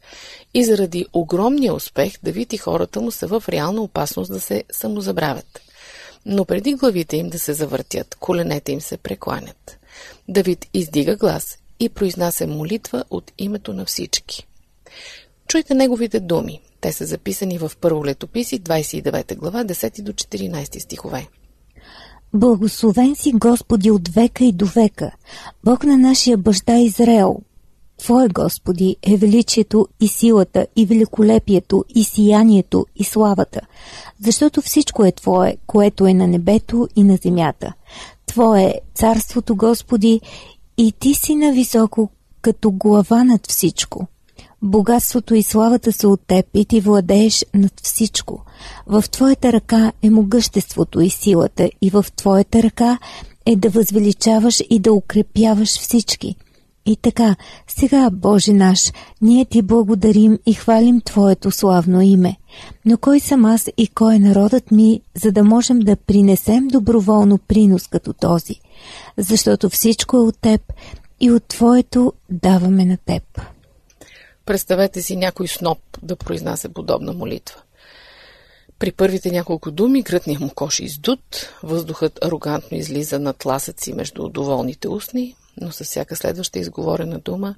И 0.54 0.64
заради 0.64 1.06
огромния 1.14 1.74
успех 1.74 2.14
Давид 2.24 2.54
и 2.54 2.58
хората 2.58 3.02
му 3.02 3.12
са 3.12 3.28
в 3.28 3.44
реална 3.50 3.82
опасност 3.82 4.32
да 4.32 4.40
се 4.40 4.64
самозабравят. 4.72 5.62
Но 6.26 6.46
преди 6.46 6.74
главите 6.74 7.18
им 7.18 7.30
да 7.30 7.40
се 7.40 7.54
завъртят, 7.54 8.16
коленете 8.16 8.72
им 8.72 8.82
се 8.82 8.98
прекланят. 8.98 9.78
Давид 10.28 10.66
издига 10.74 11.16
глас 11.16 11.58
и 11.80 11.90
произнася 11.90 12.48
молитва 12.48 13.04
от 13.10 13.32
името 13.38 13.74
на 13.74 13.86
всички. 13.86 14.48
Чуйте 15.48 15.74
неговите 15.74 16.20
думи. 16.20 16.62
Те 16.82 16.92
са 16.92 17.06
записани 17.06 17.58
в 17.58 17.72
Първо 17.82 18.06
летописи, 18.06 18.62
29 18.62 19.38
глава, 19.38 19.66
10 19.66 20.02
до 20.02 20.14
14 20.14 20.80
стихове. 20.80 21.28
Благословен 22.34 23.16
си 23.16 23.32
Господи 23.36 23.92
от 23.92 24.08
века 24.08 24.46
и 24.46 24.52
до 24.52 24.66
века, 24.66 25.12
Бог 25.64 25.84
на 25.84 25.98
нашия 25.98 26.38
баща 26.38 26.78
Израел. 26.78 27.40
Твое, 27.98 28.28
Господи, 28.28 28.96
е 29.02 29.18
величието 29.18 29.88
и 30.00 30.08
силата, 30.08 30.68
и 30.76 30.86
великолепието, 30.86 31.86
и 31.96 32.04
сиянието, 32.04 32.86
и 32.96 33.04
славата, 33.04 33.62
защото 34.20 34.62
всичко 34.62 35.06
е 35.06 35.12
Твое, 35.12 35.58
което 35.68 36.08
е 36.08 36.14
на 36.14 36.28
небето 36.28 36.88
и 36.96 37.04
на 37.04 37.18
земята. 37.24 37.74
Твое 38.26 38.64
е 38.64 38.80
царството, 38.94 39.56
Господи, 39.56 40.22
и 40.78 40.94
Ти 41.00 41.14
си 41.14 41.36
нависоко, 41.36 42.10
като 42.42 42.72
глава 42.72 43.24
над 43.24 43.48
всичко. 43.48 44.08
Богатството 44.62 45.36
и 45.36 45.44
славата 45.44 45.92
са 45.92 46.10
от 46.10 46.22
теб 46.28 46.46
и 46.54 46.66
ти 46.66 46.82
владееш 46.82 47.46
над 47.54 47.74
всичко. 47.84 48.44
В 48.88 49.04
твоята 49.12 49.54
ръка 49.54 49.92
е 50.02 50.10
могъществото 50.10 51.02
и 51.02 51.10
силата 51.10 51.70
и 51.82 51.90
в 51.90 52.06
твоята 52.16 52.64
ръка 52.64 52.98
е 53.46 53.56
да 53.56 53.70
възвеличаваш 53.70 54.64
и 54.70 54.80
да 54.80 54.94
укрепяваш 54.94 55.70
всички. 55.70 56.36
И 56.86 56.96
така, 56.96 57.36
сега, 57.68 58.10
Боже 58.10 58.54
наш, 58.54 58.92
ние 59.22 59.46
ти 59.46 59.62
благодарим 59.62 60.40
и 60.46 60.54
хвалим 60.54 61.02
Твоето 61.02 61.52
славно 61.52 62.02
име. 62.02 62.36
Но 62.86 62.98
кой 62.98 63.20
съм 63.20 63.46
аз 63.46 63.70
и 63.78 63.88
кой 63.88 64.16
е 64.16 64.20
народът 64.20 64.72
ми, 64.72 65.02
за 65.16 65.32
да 65.32 65.44
можем 65.44 65.80
да 65.80 65.96
принесем 65.96 66.68
доброволно 66.68 67.38
принос 67.38 67.88
като 67.88 68.14
този? 68.14 68.56
Защото 69.18 69.70
всичко 69.70 70.18
е 70.18 70.20
от 70.20 70.40
Теб 70.42 70.62
и 71.20 71.32
от 71.32 71.44
Твоето 71.44 72.14
даваме 72.30 72.86
на 72.86 72.98
Теб. 72.98 73.24
Представете 74.48 75.02
си 75.02 75.16
някой 75.16 75.48
сноп 75.48 75.80
да 76.04 76.16
произнася 76.16 76.70
подобна 76.70 77.14
молитва. 77.14 77.62
При 78.80 78.92
първите 78.92 79.32
няколко 79.32 79.72
думи 79.72 80.02
гръдният 80.02 80.42
му 80.42 80.50
кош 80.56 80.80
издут, 80.80 81.54
въздухът 81.64 82.26
арогантно 82.26 82.78
излиза 82.78 83.20
на 83.20 83.34
тласъци 83.34 83.94
между 83.94 84.30
доволните 84.30 84.88
устни, 84.88 85.36
но 85.62 85.72
с 85.72 85.84
всяка 85.84 86.16
следваща 86.16 86.60
изговорена 86.60 87.20
дума 87.20 87.56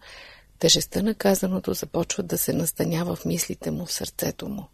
тежестта 0.59 1.01
на 1.01 1.13
казаното 1.13 1.73
започва 1.73 2.23
да 2.23 2.37
се 2.37 2.53
настанява 2.53 3.15
в 3.15 3.25
мислите 3.25 3.71
му, 3.71 3.85
в 3.85 3.93
сърцето 3.93 4.49
му. 4.49 4.65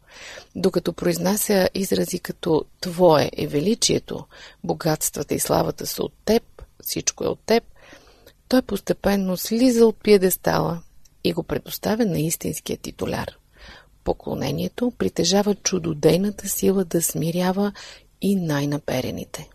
Докато 0.56 0.94
произнася 0.94 1.70
изрази 1.74 2.20
като 2.20 2.66
«Твое 2.82 3.30
е 3.38 3.48
величието», 3.48 4.26
«Богатствата 4.64 5.36
и 5.36 5.40
славата 5.40 5.88
са 5.88 6.04
от 6.04 6.14
теб», 6.26 6.44
«Всичко 6.84 7.24
е 7.24 7.28
от 7.28 7.40
теб», 7.46 7.64
той 8.48 8.62
постепенно 8.62 9.38
слиза 9.38 9.86
от 9.86 10.04
пиедестала 10.04 10.82
и 11.30 11.34
го 11.34 11.44
предоставя 11.44 12.06
на 12.06 12.20
истинския 12.20 12.78
титуляр. 12.78 13.38
Поклонението 14.04 14.92
притежава 14.98 15.56
чудодейната 15.56 16.50
сила 16.50 16.86
да 16.86 17.02
смирява 17.02 17.72
и 18.22 18.36
най-наперените. 18.36 19.50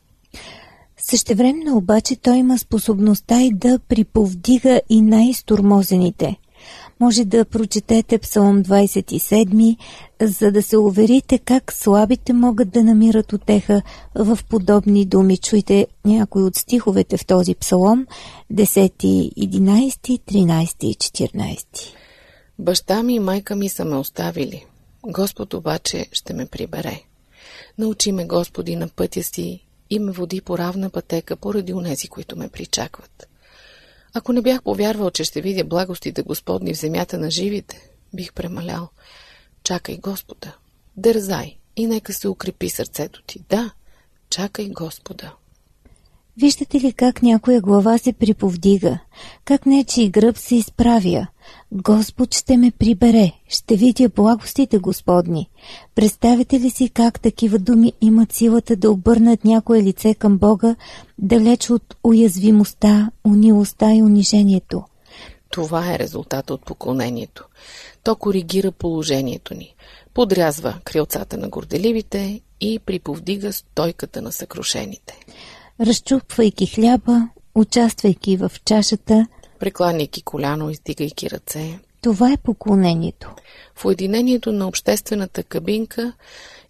Същевременно 0.97 1.77
обаче 1.77 2.17
той 2.17 2.37
има 2.37 2.59
способността 2.59 3.43
и 3.43 3.51
да 3.55 3.79
приповдига 3.79 4.81
и 4.89 5.03
най-стурмозените. 5.03 6.37
Може 7.01 7.25
да 7.25 7.45
прочетете 7.45 8.19
Псалом 8.19 8.63
27, 8.65 9.77
за 10.23 10.53
да 10.53 10.63
се 10.63 10.77
уверите 10.77 11.39
как 11.39 11.73
слабите 11.73 12.33
могат 12.33 12.71
да 12.71 12.85
намират 12.85 13.33
отеха 13.33 13.83
в 14.15 14.39
подобни 14.49 15.05
думи. 15.05 15.37
Чуйте 15.37 15.87
някои 16.05 16.43
от 16.43 16.57
стиховете 16.57 17.17
в 17.17 17.27
този 17.27 17.55
псалом, 17.55 18.07
10, 18.53 18.93
11, 19.35 19.91
13 20.01 20.85
и 20.85 20.95
14. 20.95 21.67
Баща 22.59 23.03
ми 23.03 23.15
и 23.15 23.19
майка 23.19 23.57
ми 23.57 23.69
са 23.69 23.85
ме 23.85 23.97
оставили. 23.97 24.65
Господ 25.07 25.55
обаче 25.55 26.07
ще 26.13 26.33
ме 26.33 26.47
прибере. 26.47 27.03
Научи 27.79 28.13
ме, 28.13 28.27
Господи, 28.27 28.77
на 28.77 28.89
пътя 28.89 29.23
си 29.23 29.67
и 29.91 29.99
ме 29.99 30.13
води 30.13 30.41
по 30.41 30.59
равна 30.59 30.91
пътека 30.91 31.37
поради 31.37 31.75
унези, 31.75 32.09
които 32.09 32.37
ме 32.37 32.49
причакват. 32.49 33.30
Ако 34.15 34.33
не 34.33 34.43
бях 34.43 34.63
повярвал, 34.63 35.11
че 35.11 35.25
ще 35.25 35.41
видя 35.41 35.65
благостите 35.65 36.23
Господни 36.23 36.75
в 36.75 36.79
земята 36.79 37.19
на 37.19 37.31
живите, 37.31 37.91
бих 38.15 38.33
премалял. 38.33 38.89
Чакай 39.65 39.97
Господа, 39.97 40.57
дързай 40.97 41.57
и 41.77 41.87
нека 41.87 42.13
се 42.13 42.29
укрепи 42.29 42.69
сърцето 42.69 43.23
ти. 43.27 43.41
Да, 43.49 43.71
чакай 44.31 44.69
Господа. 44.69 45.35
Виждате 46.37 46.81
ли 46.81 46.93
как 46.93 47.23
някоя 47.23 47.61
глава 47.61 47.99
се 47.99 48.13
приповдига, 48.13 48.99
как 49.45 49.67
нечи 49.67 50.11
гръб 50.11 50.39
се 50.39 50.55
изправя? 50.55 51.27
Господ 51.73 52.35
ще 52.35 52.57
ме 52.57 52.71
прибере, 52.71 53.33
ще 53.49 53.77
видя 53.77 54.09
благостите 54.09 54.79
Господни. 54.79 55.51
Представете 55.95 56.61
ли 56.61 56.71
си 56.71 56.89
как 56.89 57.21
такива 57.21 57.59
думи 57.59 57.93
имат 58.01 58.33
силата 58.33 58.77
да 58.77 58.91
обърнат 58.91 59.45
някое 59.45 59.83
лице 59.83 60.15
към 60.15 60.39
Бога, 60.39 60.77
далеч 61.19 61.71
от 61.71 61.97
уязвимостта, 62.05 63.11
унилостта 63.25 63.95
и 63.95 64.03
унижението? 64.03 64.85
Това 65.51 65.95
е 65.95 65.99
резултата 65.99 66.55
от 66.55 66.65
поклонението. 66.65 67.49
То 68.05 68.17
коригира 68.17 68.73
положението 68.73 69.55
ни, 69.55 69.75
подрязва 70.15 70.79
крилцата 70.85 71.37
на 71.37 71.49
горделивите 71.49 72.41
и 72.61 72.79
приповдига 72.79 73.53
стойката 73.53 74.23
на 74.23 74.33
съкрушените. 74.33 75.21
Разчупвайки 75.81 76.67
хляба, 76.67 77.29
участвайки 77.55 78.37
в 78.37 78.53
чашата, 78.65 79.27
прекланяйки 79.61 80.23
коляно, 80.23 80.71
издигайки 80.71 81.31
ръце. 81.31 81.79
Това 82.01 82.33
е 82.33 82.37
поклонението. 82.37 83.31
В 83.75 83.85
уединението 83.85 84.53
на 84.53 84.69
обществената 84.69 85.43
кабинка 85.43 86.13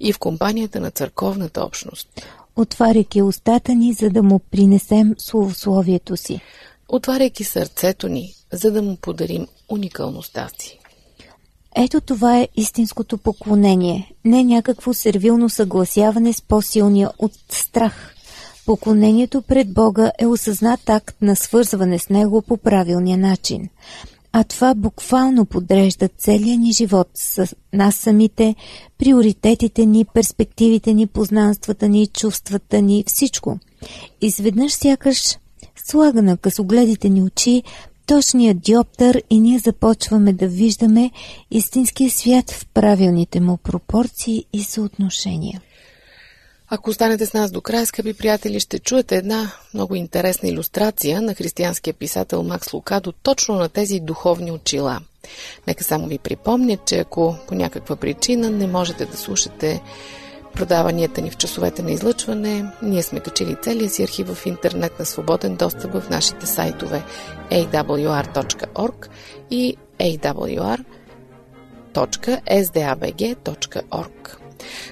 и 0.00 0.12
в 0.12 0.18
компанията 0.18 0.80
на 0.80 0.90
църковната 0.90 1.64
общност. 1.64 2.09
Отваряйки 2.56 3.23
устата 3.23 3.75
ни, 3.75 3.92
за 3.92 4.11
да 4.11 4.23
му 4.23 4.38
принесем 4.38 5.14
словословието 5.18 6.16
си. 6.16 6.40
Отваряйки 6.88 7.44
сърцето 7.44 8.09
ни, 8.09 8.35
за 8.52 8.70
да 8.70 8.82
му 8.82 8.97
подарим 8.97 9.47
уникалността 9.68 10.49
си. 10.58 10.78
Ето 11.76 12.00
това 12.00 12.38
е 12.38 12.49
истинското 12.56 13.19
поклонение, 13.19 14.12
не 14.25 14.45
някакво 14.45 14.95
сервилно 14.95 15.49
съгласяване 15.49 16.32
с 16.32 16.43
по-силния 16.43 17.10
от 17.19 17.32
страх. 17.49 18.14
Поклонението 18.71 19.43
пред 19.43 19.73
Бога 19.73 20.13
е 20.19 20.26
осъзнат 20.26 20.91
акт 20.91 21.17
на 21.23 21.37
свързване 21.37 21.99
с 21.99 22.09
Него 22.09 22.43
по 22.43 22.56
правилния 22.56 23.19
начин. 23.19 23.69
А 24.33 24.45
това 24.45 24.75
буквално 24.75 25.47
подрежда 25.47 26.09
целия 26.19 26.59
ни 26.59 26.73
живот 26.73 27.09
с 27.15 27.56
нас 27.73 27.95
самите, 27.95 28.54
приоритетите 28.99 29.87
ни, 29.87 30.04
перспективите 30.04 30.95
ни, 30.95 31.06
познанствата 31.06 31.89
ни, 31.89 32.06
чувствата 32.06 32.83
ни, 32.83 33.04
всичко. 33.06 33.59
Изведнъж 34.21 34.73
сякаш 34.73 35.39
слага 35.87 36.23
на 36.23 36.37
късогледите 36.37 37.09
ни 37.09 37.23
очи 37.23 37.63
точния 38.06 38.54
диоптър 38.54 39.23
и 39.30 39.41
ние 39.41 39.59
започваме 39.59 40.33
да 40.33 40.49
виждаме 40.49 41.11
истинския 41.50 42.11
свят 42.11 42.50
в 42.50 42.67
правилните 42.75 43.41
му 43.41 43.56
пропорции 43.56 44.45
и 44.52 44.63
съотношения. 44.65 45.61
Ако 46.73 46.91
останете 46.91 47.26
с 47.26 47.33
нас 47.33 47.50
до 47.50 47.61
края, 47.61 47.87
скъпи 47.87 48.15
приятели, 48.15 48.61
ще 48.61 48.78
чуете 48.78 49.17
една 49.17 49.52
много 49.75 49.95
интересна 49.95 50.49
иллюстрация 50.49 51.23
на 51.23 51.35
християнския 51.35 51.95
писател 51.95 52.43
Макс 52.43 52.73
Лукадо 52.73 53.13
точно 53.13 53.54
на 53.54 53.69
тези 53.69 54.00
духовни 54.00 54.52
очила. 54.52 55.00
Нека 55.67 55.85
само 55.85 56.06
ви 56.06 56.19
припомня, 56.19 56.76
че 56.87 56.99
ако 56.99 57.37
по 57.49 57.54
някаква 57.54 57.97
причина 57.97 58.50
не 58.50 58.67
можете 58.67 59.06
да 59.06 59.17
слушате 59.17 59.83
продаванията 60.54 61.21
ни 61.21 61.30
в 61.30 61.37
часовете 61.37 61.83
на 61.83 61.93
излъчване, 61.93 62.73
ние 62.83 63.02
сме 63.02 63.21
качили 63.21 63.56
целия 63.63 63.91
си 63.91 64.02
архив 64.02 64.35
в 64.35 64.47
интернет 64.47 64.99
на 64.99 65.06
свободен 65.06 65.56
достъп 65.56 65.93
в 65.93 66.11
нашите 66.11 66.47
сайтове 66.47 67.04
awr.org 67.50 69.09
и 69.50 69.76
awr.sdabg.org. 69.99 70.91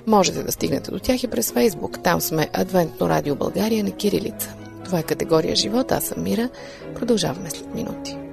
Можете 0.07 0.43
да 0.43 0.53
стигнете 0.53 0.91
до 0.91 0.99
тях 0.99 1.23
и 1.23 1.29
през 1.29 1.53
Фейсбук. 1.53 2.03
Там 2.03 2.21
сме 2.21 2.49
Адвентно 2.53 3.09
радио 3.09 3.35
България 3.35 3.85
на 3.85 3.91
Кирилица. 3.91 4.55
Това 4.85 4.99
е 4.99 5.03
категория 5.03 5.57
живот. 5.57 5.93
Аз 5.93 6.05
съм 6.05 6.23
Мира. 6.23 6.49
Продължаваме 6.95 7.51
след 7.51 7.75
минути. 7.75 8.28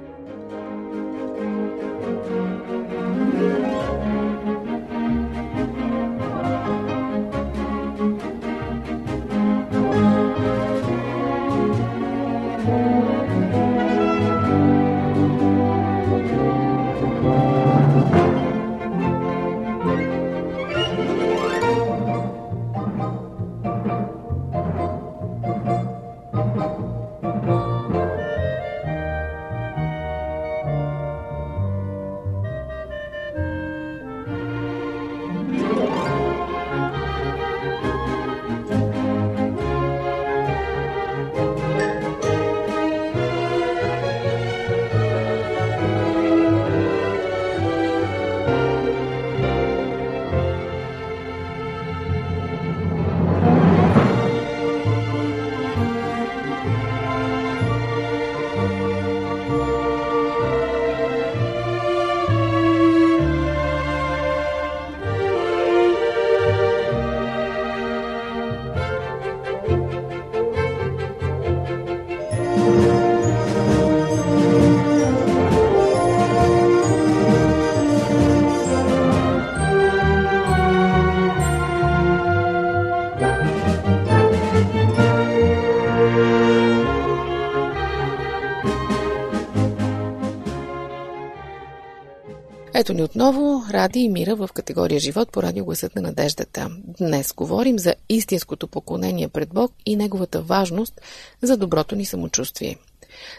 Ето 92.86 92.94
ни 92.94 93.02
отново 93.02 93.64
Ради 93.70 94.00
и 94.00 94.08
Мира 94.08 94.34
в 94.34 94.48
категория 94.54 95.00
Живот 95.00 95.32
по 95.32 95.42
радио 95.42 95.64
Гласът 95.64 95.96
на 95.96 96.02
надеждата. 96.02 96.70
Днес 96.98 97.32
говорим 97.32 97.78
за 97.78 97.94
истинското 98.08 98.68
поклонение 98.68 99.28
пред 99.28 99.48
Бог 99.48 99.72
и 99.86 99.96
неговата 99.96 100.42
важност 100.42 101.00
за 101.42 101.56
доброто 101.56 101.96
ни 101.96 102.04
самочувствие. 102.04 102.76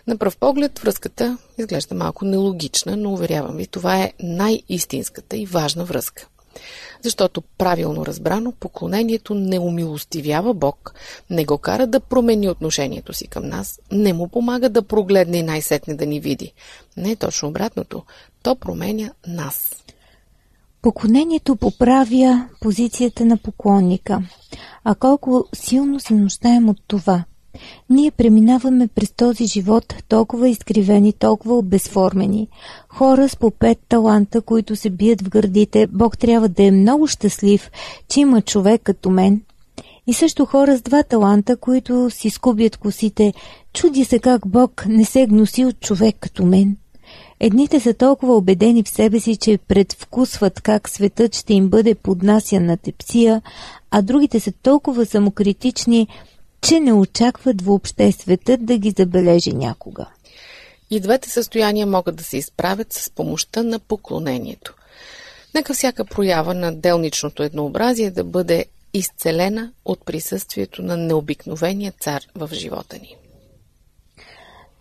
На 0.07 0.17
пръв 0.17 0.37
поглед 0.37 0.79
връзката 0.79 1.37
изглежда 1.57 1.95
малко 1.95 2.25
нелогична, 2.25 2.97
но 2.97 3.13
уверявам 3.13 3.55
ви, 3.57 3.67
това 3.67 3.97
е 3.97 4.13
най-истинската 4.23 5.37
и 5.37 5.45
важна 5.45 5.85
връзка. 5.85 6.27
Защото 7.01 7.41
правилно 7.41 8.05
разбрано, 8.05 8.51
поклонението 8.51 9.35
не 9.35 9.59
умилостивява 9.59 10.53
Бог, 10.53 10.93
не 11.29 11.45
го 11.45 11.57
кара 11.57 11.87
да 11.87 11.99
промени 11.99 12.49
отношението 12.49 13.13
си 13.13 13.27
към 13.27 13.47
нас, 13.47 13.79
не 13.91 14.13
му 14.13 14.27
помага 14.27 14.69
да 14.69 14.81
прогледне 14.81 15.37
и 15.37 15.43
най-сетне 15.43 15.93
да 15.93 16.05
ни 16.05 16.19
види. 16.19 16.53
Не, 16.97 17.15
точно 17.15 17.49
обратното. 17.49 18.03
То 18.43 18.55
променя 18.55 19.11
нас. 19.27 19.83
Поклонението 20.81 21.55
поправя 21.55 22.49
позицията 22.61 23.25
на 23.25 23.37
поклонника. 23.37 24.21
А 24.83 24.95
колко 24.95 25.45
силно 25.55 25.99
се 25.99 26.13
нуждаем 26.13 26.69
от 26.69 26.77
това– 26.87 27.23
ние 27.89 28.11
преминаваме 28.11 28.87
през 28.87 29.11
този 29.11 29.45
живот 29.45 29.95
толкова 30.09 30.49
изкривени, 30.49 31.13
толкова 31.13 31.57
обезформени. 31.57 32.47
Хора 32.89 33.29
с 33.29 33.35
по 33.35 33.51
пет 33.51 33.79
таланта, 33.89 34.41
които 34.41 34.75
се 34.75 34.89
бият 34.89 35.21
в 35.21 35.29
гърдите, 35.29 35.87
Бог 35.87 36.17
трябва 36.17 36.49
да 36.49 36.63
е 36.63 36.71
много 36.71 37.07
щастлив, 37.07 37.71
че 38.09 38.19
има 38.19 38.41
човек 38.41 38.81
като 38.83 39.09
мен. 39.09 39.41
И 40.07 40.13
също 40.13 40.45
хора 40.45 40.77
с 40.77 40.81
два 40.81 41.03
таланта, 41.03 41.57
които 41.57 42.09
си 42.09 42.29
скубят 42.29 42.77
косите, 42.77 43.33
чуди 43.73 44.05
се 44.05 44.19
как 44.19 44.47
Бог 44.47 44.85
не 44.87 45.05
се 45.05 45.27
гноси 45.27 45.65
от 45.65 45.79
човек 45.79 46.15
като 46.19 46.45
мен. 46.45 46.77
Едните 47.39 47.79
са 47.79 47.93
толкова 47.93 48.35
убедени 48.35 48.83
в 48.83 48.89
себе 48.89 49.19
си, 49.19 49.35
че 49.35 49.57
предвкусват 49.57 50.61
как 50.61 50.89
светът 50.89 51.35
ще 51.35 51.53
им 51.53 51.69
бъде 51.69 51.95
поднасян 51.95 52.65
на 52.65 52.77
тепсия, 52.77 53.41
а 53.91 54.01
другите 54.01 54.39
са 54.39 54.51
толкова 54.51 55.05
самокритични, 55.05 56.07
че 56.67 56.79
не 56.79 56.93
очакват 56.93 57.61
въобще 57.61 58.11
светът 58.11 58.65
да 58.65 58.77
ги 58.77 58.93
забележи 58.97 59.53
някога. 59.53 60.05
И 60.89 60.99
двете 60.99 61.29
състояния 61.29 61.87
могат 61.87 62.15
да 62.15 62.23
се 62.23 62.37
изправят 62.37 62.93
с 62.93 63.09
помощта 63.09 63.63
на 63.63 63.79
поклонението. 63.79 64.75
Нека 65.55 65.73
всяка 65.73 66.05
проява 66.05 66.53
на 66.53 66.75
делничното 66.75 67.43
еднообразие 67.43 68.11
да 68.11 68.23
бъде 68.23 68.65
изцелена 68.93 69.71
от 69.85 70.05
присъствието 70.05 70.81
на 70.81 70.97
необикновения 70.97 71.93
цар 71.99 72.23
в 72.35 72.49
живота 72.53 72.99
ни. 72.99 73.15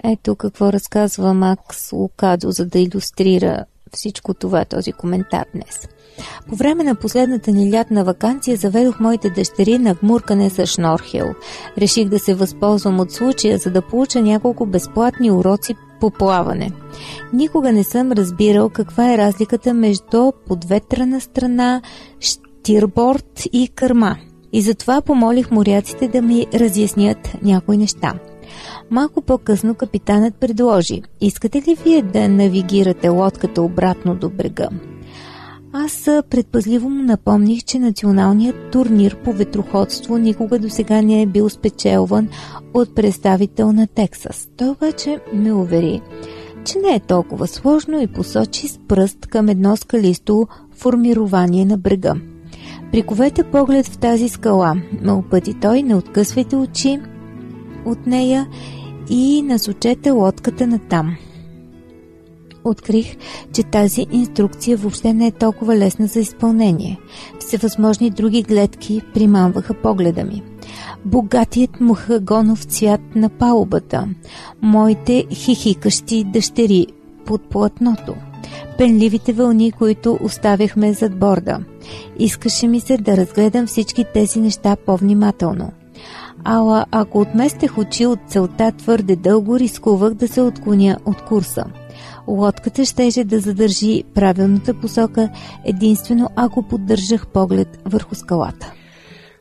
Ето 0.04 0.36
какво 0.36 0.72
разказва 0.72 1.34
Макс 1.34 1.92
Лукадо, 1.92 2.50
за 2.50 2.66
да 2.66 2.78
иллюстрира 2.78 3.64
всичко 3.92 4.34
това, 4.34 4.64
този 4.64 4.92
коментар 4.92 5.44
днес. 5.54 5.88
По 6.48 6.56
време 6.56 6.84
на 6.84 6.94
последната 6.94 7.52
ни 7.52 7.72
лятна 7.72 8.04
вакансия 8.04 8.56
заведох 8.56 9.00
моите 9.00 9.30
дъщери 9.30 9.78
на 9.78 9.94
гмуркане 9.94 10.50
с 10.50 10.66
шнорхел. 10.66 11.26
Реших 11.78 12.08
да 12.08 12.18
се 12.18 12.34
възползвам 12.34 13.00
от 13.00 13.12
случая, 13.12 13.58
за 13.58 13.70
да 13.70 13.82
получа 13.82 14.22
няколко 14.22 14.66
безплатни 14.66 15.30
уроци 15.30 15.74
по 16.00 16.10
плаване. 16.10 16.72
Никога 17.32 17.72
не 17.72 17.84
съм 17.84 18.12
разбирал 18.12 18.70
каква 18.70 19.12
е 19.12 19.18
разликата 19.18 19.74
между 19.74 20.32
подветрана 20.46 21.20
страна, 21.20 21.82
штирборд 22.20 23.42
и 23.52 23.68
кърма. 23.68 24.16
И 24.52 24.62
затова 24.62 25.00
помолих 25.00 25.50
моряците 25.50 26.08
да 26.08 26.22
ми 26.22 26.46
разяснят 26.54 27.18
някои 27.42 27.76
неща. 27.76 28.14
Малко 28.90 29.22
по-късно 29.22 29.74
капитанът 29.74 30.34
предложи 30.34 31.02
Искате 31.20 31.58
ли 31.58 31.76
вие 31.84 32.02
да 32.02 32.28
навигирате 32.28 33.08
лодката 33.08 33.62
обратно 33.62 34.14
до 34.14 34.28
брега? 34.28 34.68
Аз 35.72 36.08
предпазливо 36.30 36.90
му 36.90 37.02
напомних, 37.02 37.64
че 37.64 37.78
националният 37.78 38.70
турнир 38.72 39.16
по 39.16 39.32
ветроходство 39.32 40.18
никога 40.18 40.58
до 40.58 40.70
сега 40.70 41.02
не 41.02 41.22
е 41.22 41.26
бил 41.26 41.48
спечелван 41.48 42.28
от 42.74 42.94
представител 42.94 43.72
на 43.72 43.86
Тексас. 43.86 44.48
Той 44.56 44.68
обаче 44.68 45.20
ме 45.32 45.52
увери, 45.52 46.02
че 46.64 46.78
не 46.78 46.94
е 46.94 47.00
толкова 47.00 47.46
сложно 47.46 48.00
и 48.02 48.06
посочи 48.06 48.68
с 48.68 48.78
пръст 48.88 49.26
към 49.26 49.48
едно 49.48 49.76
скалисто 49.76 50.48
формирование 50.76 51.64
на 51.64 51.78
брега. 51.78 52.14
Приковете 52.92 53.42
поглед 53.42 53.86
в 53.86 53.98
тази 53.98 54.28
скала, 54.28 54.74
ме 55.02 55.12
опъти 55.12 55.54
той, 55.54 55.82
не 55.82 55.94
откъсвайте 55.94 56.56
очи 56.56 57.00
от 57.86 58.06
нея 58.06 58.48
и 59.10 59.42
насочете 59.42 60.10
лодката 60.10 60.66
на 60.66 60.78
там. 60.78 61.16
Открих, 62.64 63.16
че 63.52 63.62
тази 63.62 64.06
инструкция 64.12 64.76
въобще 64.76 65.12
не 65.12 65.26
е 65.26 65.30
толкова 65.30 65.76
лесна 65.76 66.06
за 66.06 66.20
изпълнение. 66.20 67.00
Всевъзможни 67.38 68.10
други 68.10 68.42
гледки 68.42 69.02
примамваха 69.14 69.74
погледа 69.74 70.24
ми. 70.24 70.42
Богатият 71.04 71.80
мухагонов 71.80 72.64
цвят 72.64 73.00
на 73.14 73.28
палубата, 73.28 74.08
моите 74.62 75.26
хихикащи 75.32 76.24
дъщери 76.24 76.86
под 77.26 77.48
платното, 77.48 78.14
пенливите 78.78 79.32
вълни, 79.32 79.72
които 79.72 80.18
оставяхме 80.22 80.92
зад 80.92 81.18
борда. 81.18 81.58
Искаше 82.18 82.68
ми 82.68 82.80
се 82.80 82.96
да 82.96 83.16
разгледам 83.16 83.66
всички 83.66 84.04
тези 84.14 84.40
неща 84.40 84.76
по-внимателно– 84.86 85.72
ала 86.46 86.86
ако 86.90 87.20
отместех 87.20 87.78
очи 87.78 88.06
от 88.06 88.18
целта 88.28 88.72
твърде 88.72 89.16
дълго, 89.16 89.58
рискувах 89.58 90.14
да 90.14 90.28
се 90.28 90.40
отклоня 90.40 90.98
от 91.04 91.24
курса. 91.24 91.64
Лодката 92.28 92.84
щеше 92.84 93.24
да 93.24 93.40
задържи 93.40 94.04
правилната 94.14 94.80
посока 94.80 95.30
единствено 95.64 96.30
ако 96.36 96.62
поддържах 96.62 97.26
поглед 97.26 97.68
върху 97.84 98.14
скалата. 98.14 98.72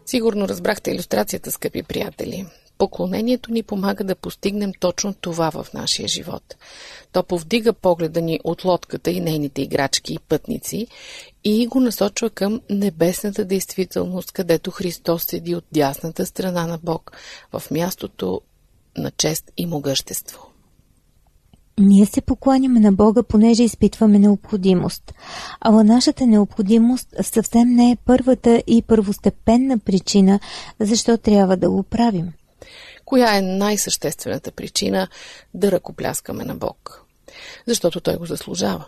Сигурно 0.06 0.48
разбрахте 0.48 0.92
иллюстрацията, 0.92 1.52
скъпи 1.52 1.84
приятели. 1.84 2.46
Поклонението 2.78 3.52
ни 3.52 3.64
помага 3.64 4.04
да 4.04 4.16
постигнем 4.16 4.72
точно 4.80 5.14
това 5.14 5.52
в 5.52 5.68
нашия 5.74 6.08
живот. 6.08 6.56
То 7.12 7.24
повдига 7.24 7.74
погледа 7.74 8.22
ни 8.22 8.40
от 8.44 8.66
лодката 8.66 9.12
и 9.12 9.20
нейните 9.22 9.62
играчки 9.62 10.14
и 10.14 10.20
пътници 10.20 10.88
и 11.44 11.68
го 11.68 11.80
насочва 11.80 12.30
към 12.30 12.62
небесната 12.70 13.46
действителност, 13.46 14.32
където 14.32 14.72
Христос 14.72 15.24
седи 15.24 15.56
от 15.56 15.66
дясната 15.72 16.26
страна 16.26 16.68
на 16.68 16.80
Бог 16.84 17.12
в 17.52 17.72
мястото 17.72 18.42
на 18.98 19.12
чест 19.12 19.52
и 19.58 19.66
могъщество. 19.66 20.56
Ние 21.80 22.06
се 22.06 22.22
покланяме 22.22 22.80
на 22.80 22.92
Бога, 22.92 23.24
понеже 23.24 23.64
изпитваме 23.64 24.20
необходимост. 24.20 25.14
Ала 25.62 25.84
нашата 25.84 26.28
необходимост 26.28 27.16
съвсем 27.22 27.70
не 27.70 27.92
е 27.92 27.98
първата 28.06 28.64
и 28.68 28.82
първостепенна 28.82 29.80
причина, 29.80 30.40
защо 30.80 31.18
трябва 31.18 31.58
да 31.58 31.70
го 31.70 31.84
правим. 31.84 32.34
Коя 33.06 33.38
е 33.38 33.42
най-съществената 33.42 34.52
причина 34.52 35.08
да 35.54 35.72
ръкопляскаме 35.72 36.46
на 36.46 36.56
Бог? 36.56 37.06
Защото 37.68 38.02
Той 38.02 38.16
го 38.16 38.26
заслужава. 38.26 38.86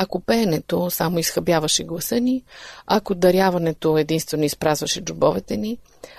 Ако 0.00 0.20
пеенето 0.20 0.90
само 0.90 1.18
изхъбяваше 1.18 1.84
гласа 1.84 2.20
ни, 2.20 2.44
ако 2.86 3.14
даряването 3.14 3.98
единствено 3.98 4.44
изпразваше 4.44 5.00
джобовете 5.00 5.56
ни, 5.56 5.78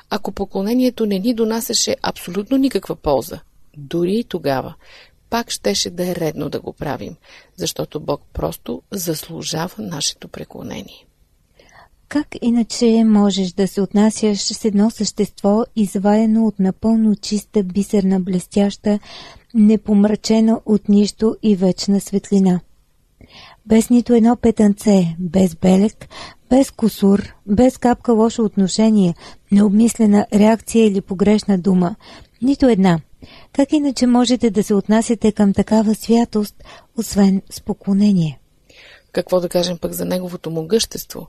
ако 0.09 0.31
поклонението 0.31 1.05
не 1.05 1.19
ни 1.19 1.33
донасеше 1.33 1.95
абсолютно 2.01 2.57
никаква 2.57 2.95
полза, 2.95 3.39
дори 3.77 4.15
и 4.15 4.23
тогава, 4.23 4.73
пак 5.29 5.49
щеше 5.49 5.89
да 5.89 6.09
е 6.09 6.15
редно 6.15 6.49
да 6.49 6.59
го 6.59 6.73
правим, 6.73 7.15
защото 7.55 7.99
Бог 7.99 8.21
просто 8.33 8.81
заслужава 8.91 9.75
нашето 9.77 10.27
преклонение. 10.27 11.05
Как 12.09 12.27
иначе 12.41 13.03
можеш 13.03 13.51
да 13.51 13.67
се 13.67 13.81
отнасяш 13.81 14.39
с 14.39 14.65
едно 14.65 14.89
същество, 14.89 15.63
изваяно 15.75 16.47
от 16.47 16.59
напълно 16.59 17.15
чиста, 17.15 17.63
бисерна, 17.63 18.19
блестяща, 18.19 18.99
непомрачена 19.53 20.61
от 20.65 20.89
нищо 20.89 21.37
и 21.43 21.55
вечна 21.55 22.01
светлина? 22.01 22.59
Без 23.65 23.89
нито 23.89 24.13
едно 24.13 24.35
петънце, 24.35 25.15
без 25.19 25.55
белек, 25.55 26.07
без 26.49 26.71
косур, 26.71 27.33
без 27.47 27.77
капка 27.77 28.13
лошо 28.13 28.43
отношение, 28.43 29.15
необмислена 29.51 30.27
реакция 30.33 30.85
или 30.85 31.01
погрешна 31.01 31.57
дума. 31.57 31.95
Нито 32.41 32.69
една. 32.69 32.99
Как 33.53 33.73
иначе 33.73 34.07
можете 34.07 34.49
да 34.49 34.63
се 34.63 34.73
отнасяте 34.73 35.31
към 35.31 35.53
такава 35.53 35.95
святост, 35.95 36.63
освен 36.97 37.41
с 37.49 37.61
поклонение? 37.61 38.39
Какво 39.11 39.39
да 39.39 39.49
кажем 39.49 39.77
пък 39.77 39.93
за 39.93 40.05
неговото 40.05 40.51
могъщество? 40.51 41.27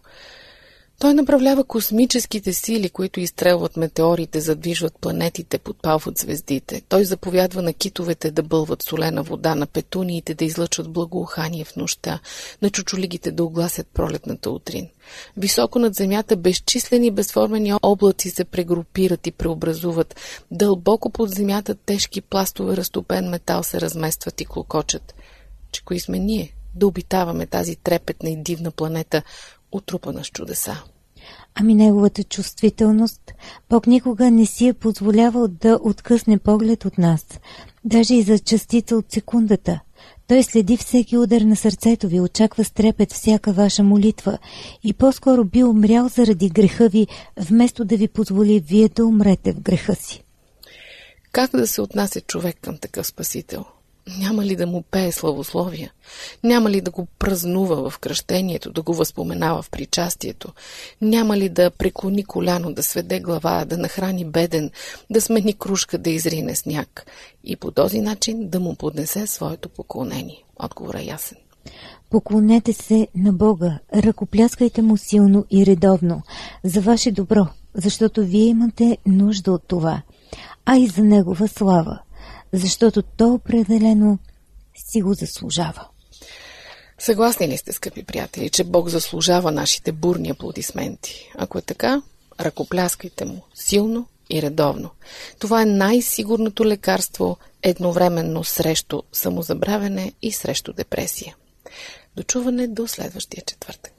Той 1.01 1.15
направлява 1.15 1.65
космическите 1.65 2.53
сили, 2.53 2.91
които 2.91 3.21
изстрелват 3.21 3.77
метеорите, 3.77 4.41
задвижват 4.41 4.99
планетите, 5.01 5.59
подпалват 5.59 6.19
звездите. 6.19 6.83
Той 6.89 7.05
заповядва 7.05 7.63
на 7.63 7.73
китовете 7.73 8.31
да 8.31 8.43
бълват 8.43 8.83
солена 8.83 9.23
вода, 9.23 9.55
на 9.55 9.67
петуниите 9.67 10.35
да 10.35 10.45
излъчват 10.45 10.91
благоухание 10.91 11.65
в 11.65 11.77
нощта, 11.77 12.21
на 12.63 12.71
чучулигите 12.71 13.33
да 13.33 13.45
огласят 13.45 13.87
пролетната 13.95 14.51
утрин. 14.51 14.89
Високо 15.37 15.79
над 15.79 15.95
земята 15.95 16.37
безчислени 16.37 17.11
безформени 17.11 17.73
облаци 17.83 18.31
се 18.31 18.45
прегрупират 18.45 19.27
и 19.27 19.33
преобразуват. 19.33 20.17
Дълбоко 20.51 21.11
под 21.11 21.31
земята 21.31 21.75
тежки 21.75 22.21
пластове 22.21 22.77
разтопен 22.77 23.29
метал 23.29 23.63
се 23.63 23.81
разместват 23.81 24.41
и 24.41 24.45
клокочат. 24.45 25.15
Че 25.73 25.85
кои 25.85 26.01
сме 26.01 26.19
ние? 26.19 26.55
Да 26.75 26.87
обитаваме 26.87 27.47
тази 27.47 27.77
трепетна 27.77 28.31
и 28.31 28.43
дивна 28.43 28.71
планета, 28.71 29.23
отрупана 29.73 30.25
с 30.25 30.29
чудеса. 30.31 30.83
Ами 31.55 31.75
неговата 31.75 32.25
чувствителност, 32.25 33.33
Бог 33.71 33.87
никога 33.87 34.31
не 34.31 34.47
си 34.47 34.67
е 34.67 34.73
позволявал 34.73 35.49
да 35.49 35.79
откъсне 35.83 36.39
поглед 36.39 36.85
от 36.85 36.99
нас, 36.99 37.27
даже 37.85 38.15
и 38.15 38.23
за 38.23 38.39
частица 38.39 38.97
от 38.97 39.13
секундата. 39.13 39.81
Той 40.27 40.43
следи 40.43 40.77
всеки 40.77 41.17
удар 41.17 41.41
на 41.41 41.57
сърцето 41.57 42.09
ви, 42.09 42.21
очаква 42.21 42.65
с 42.65 42.71
трепет 42.71 43.13
всяка 43.13 43.53
ваша 43.53 43.83
молитва 43.83 44.39
и 44.83 44.93
по-скоро 44.93 45.45
би 45.45 45.65
умрял 45.65 46.09
заради 46.09 46.49
греха 46.49 46.89
ви, 46.89 47.07
вместо 47.37 47.85
да 47.85 47.97
ви 47.97 48.09
позволи 48.09 48.61
вие 48.61 48.89
да 48.89 49.07
умрете 49.07 49.53
в 49.53 49.61
греха 49.61 49.95
си. 49.95 50.25
Как 51.33 51.51
да 51.51 51.67
се 51.67 51.81
отнася 51.81 52.21
човек 52.21 52.57
към 52.63 52.79
такъв 52.79 53.07
спасител? 53.07 53.65
Няма 54.19 54.45
ли 54.45 54.57
да 54.57 54.67
му 54.67 54.83
пее 54.83 55.13
славословия? 55.13 55.93
Няма 56.45 56.71
ли 56.71 56.81
да 56.81 56.91
го 56.91 57.07
празнува 57.19 57.91
в 57.91 57.99
кръщението, 57.99 58.73
да 58.73 58.83
го 58.83 58.95
възпоменава 58.95 59.63
в 59.63 59.71
причастието? 59.71 60.53
Няма 61.01 61.37
ли 61.37 61.49
да 61.49 61.71
преклони 61.71 62.25
коляно, 62.25 62.73
да 62.73 62.83
сведе 62.83 63.21
глава, 63.21 63.65
да 63.65 63.77
нахрани 63.77 64.25
беден, 64.25 64.71
да 65.11 65.21
смени 65.21 65.53
кружка, 65.53 65.99
да 65.99 66.11
изрине 66.11 66.57
сняг? 66.57 67.07
И 67.45 67.57
по 67.57 67.71
този 67.71 68.01
начин 68.01 68.49
да 68.49 68.61
му 68.61 68.75
поднесе 68.75 69.27
своето 69.27 69.69
поклонение? 69.69 70.45
Отговор 70.59 70.95
е 70.95 71.05
ясен. 71.05 71.39
Поклонете 72.11 72.73
се 72.73 73.09
на 73.15 73.33
Бога, 73.33 73.79
ръкопляскайте 73.95 74.83
му 74.83 74.97
силно 74.97 75.45
и 75.51 75.67
редовно, 75.67 76.23
за 76.65 76.81
ваше 76.81 77.11
добро, 77.11 77.47
защото 77.75 78.25
вие 78.25 78.45
имате 78.45 78.99
нужда 79.07 79.53
от 79.53 79.63
това, 79.69 80.03
а 80.67 80.77
и 80.77 80.87
за 80.87 81.05
Негова 81.05 81.49
слава– 81.49 82.01
защото 82.53 83.03
то 83.03 83.35
определено 83.35 84.19
си 84.91 85.03
го 85.03 85.15
заслужава. 85.15 85.89
Съгласни 86.99 87.49
ли 87.49 87.57
сте, 87.57 87.73
скъпи 87.73 88.03
приятели, 88.03 88.51
че 88.51 88.65
Бог 88.65 88.89
заслужава 88.89 89.53
нашите 89.53 89.93
бурни 89.93 90.31
аплодисменти? 90.31 91.33
Ако 91.39 91.59
е 91.59 91.63
така, 91.63 92.03
ръкопляскайте 92.41 93.25
му 93.25 93.43
силно 93.55 94.07
и 94.31 94.43
редовно. 94.43 94.91
Това 95.39 95.63
е 95.63 95.67
най-сигурното 95.67 96.67
лекарство 96.67 97.37
едновременно 97.63 98.45
срещу 98.45 99.03
самозабравяне 99.13 100.13
и 100.23 100.33
срещу 100.33 100.73
депресия. 100.73 101.37
Дочуване 102.17 102.69
до 102.69 102.87
следващия 102.87 103.43
четвъртък. 103.47 103.93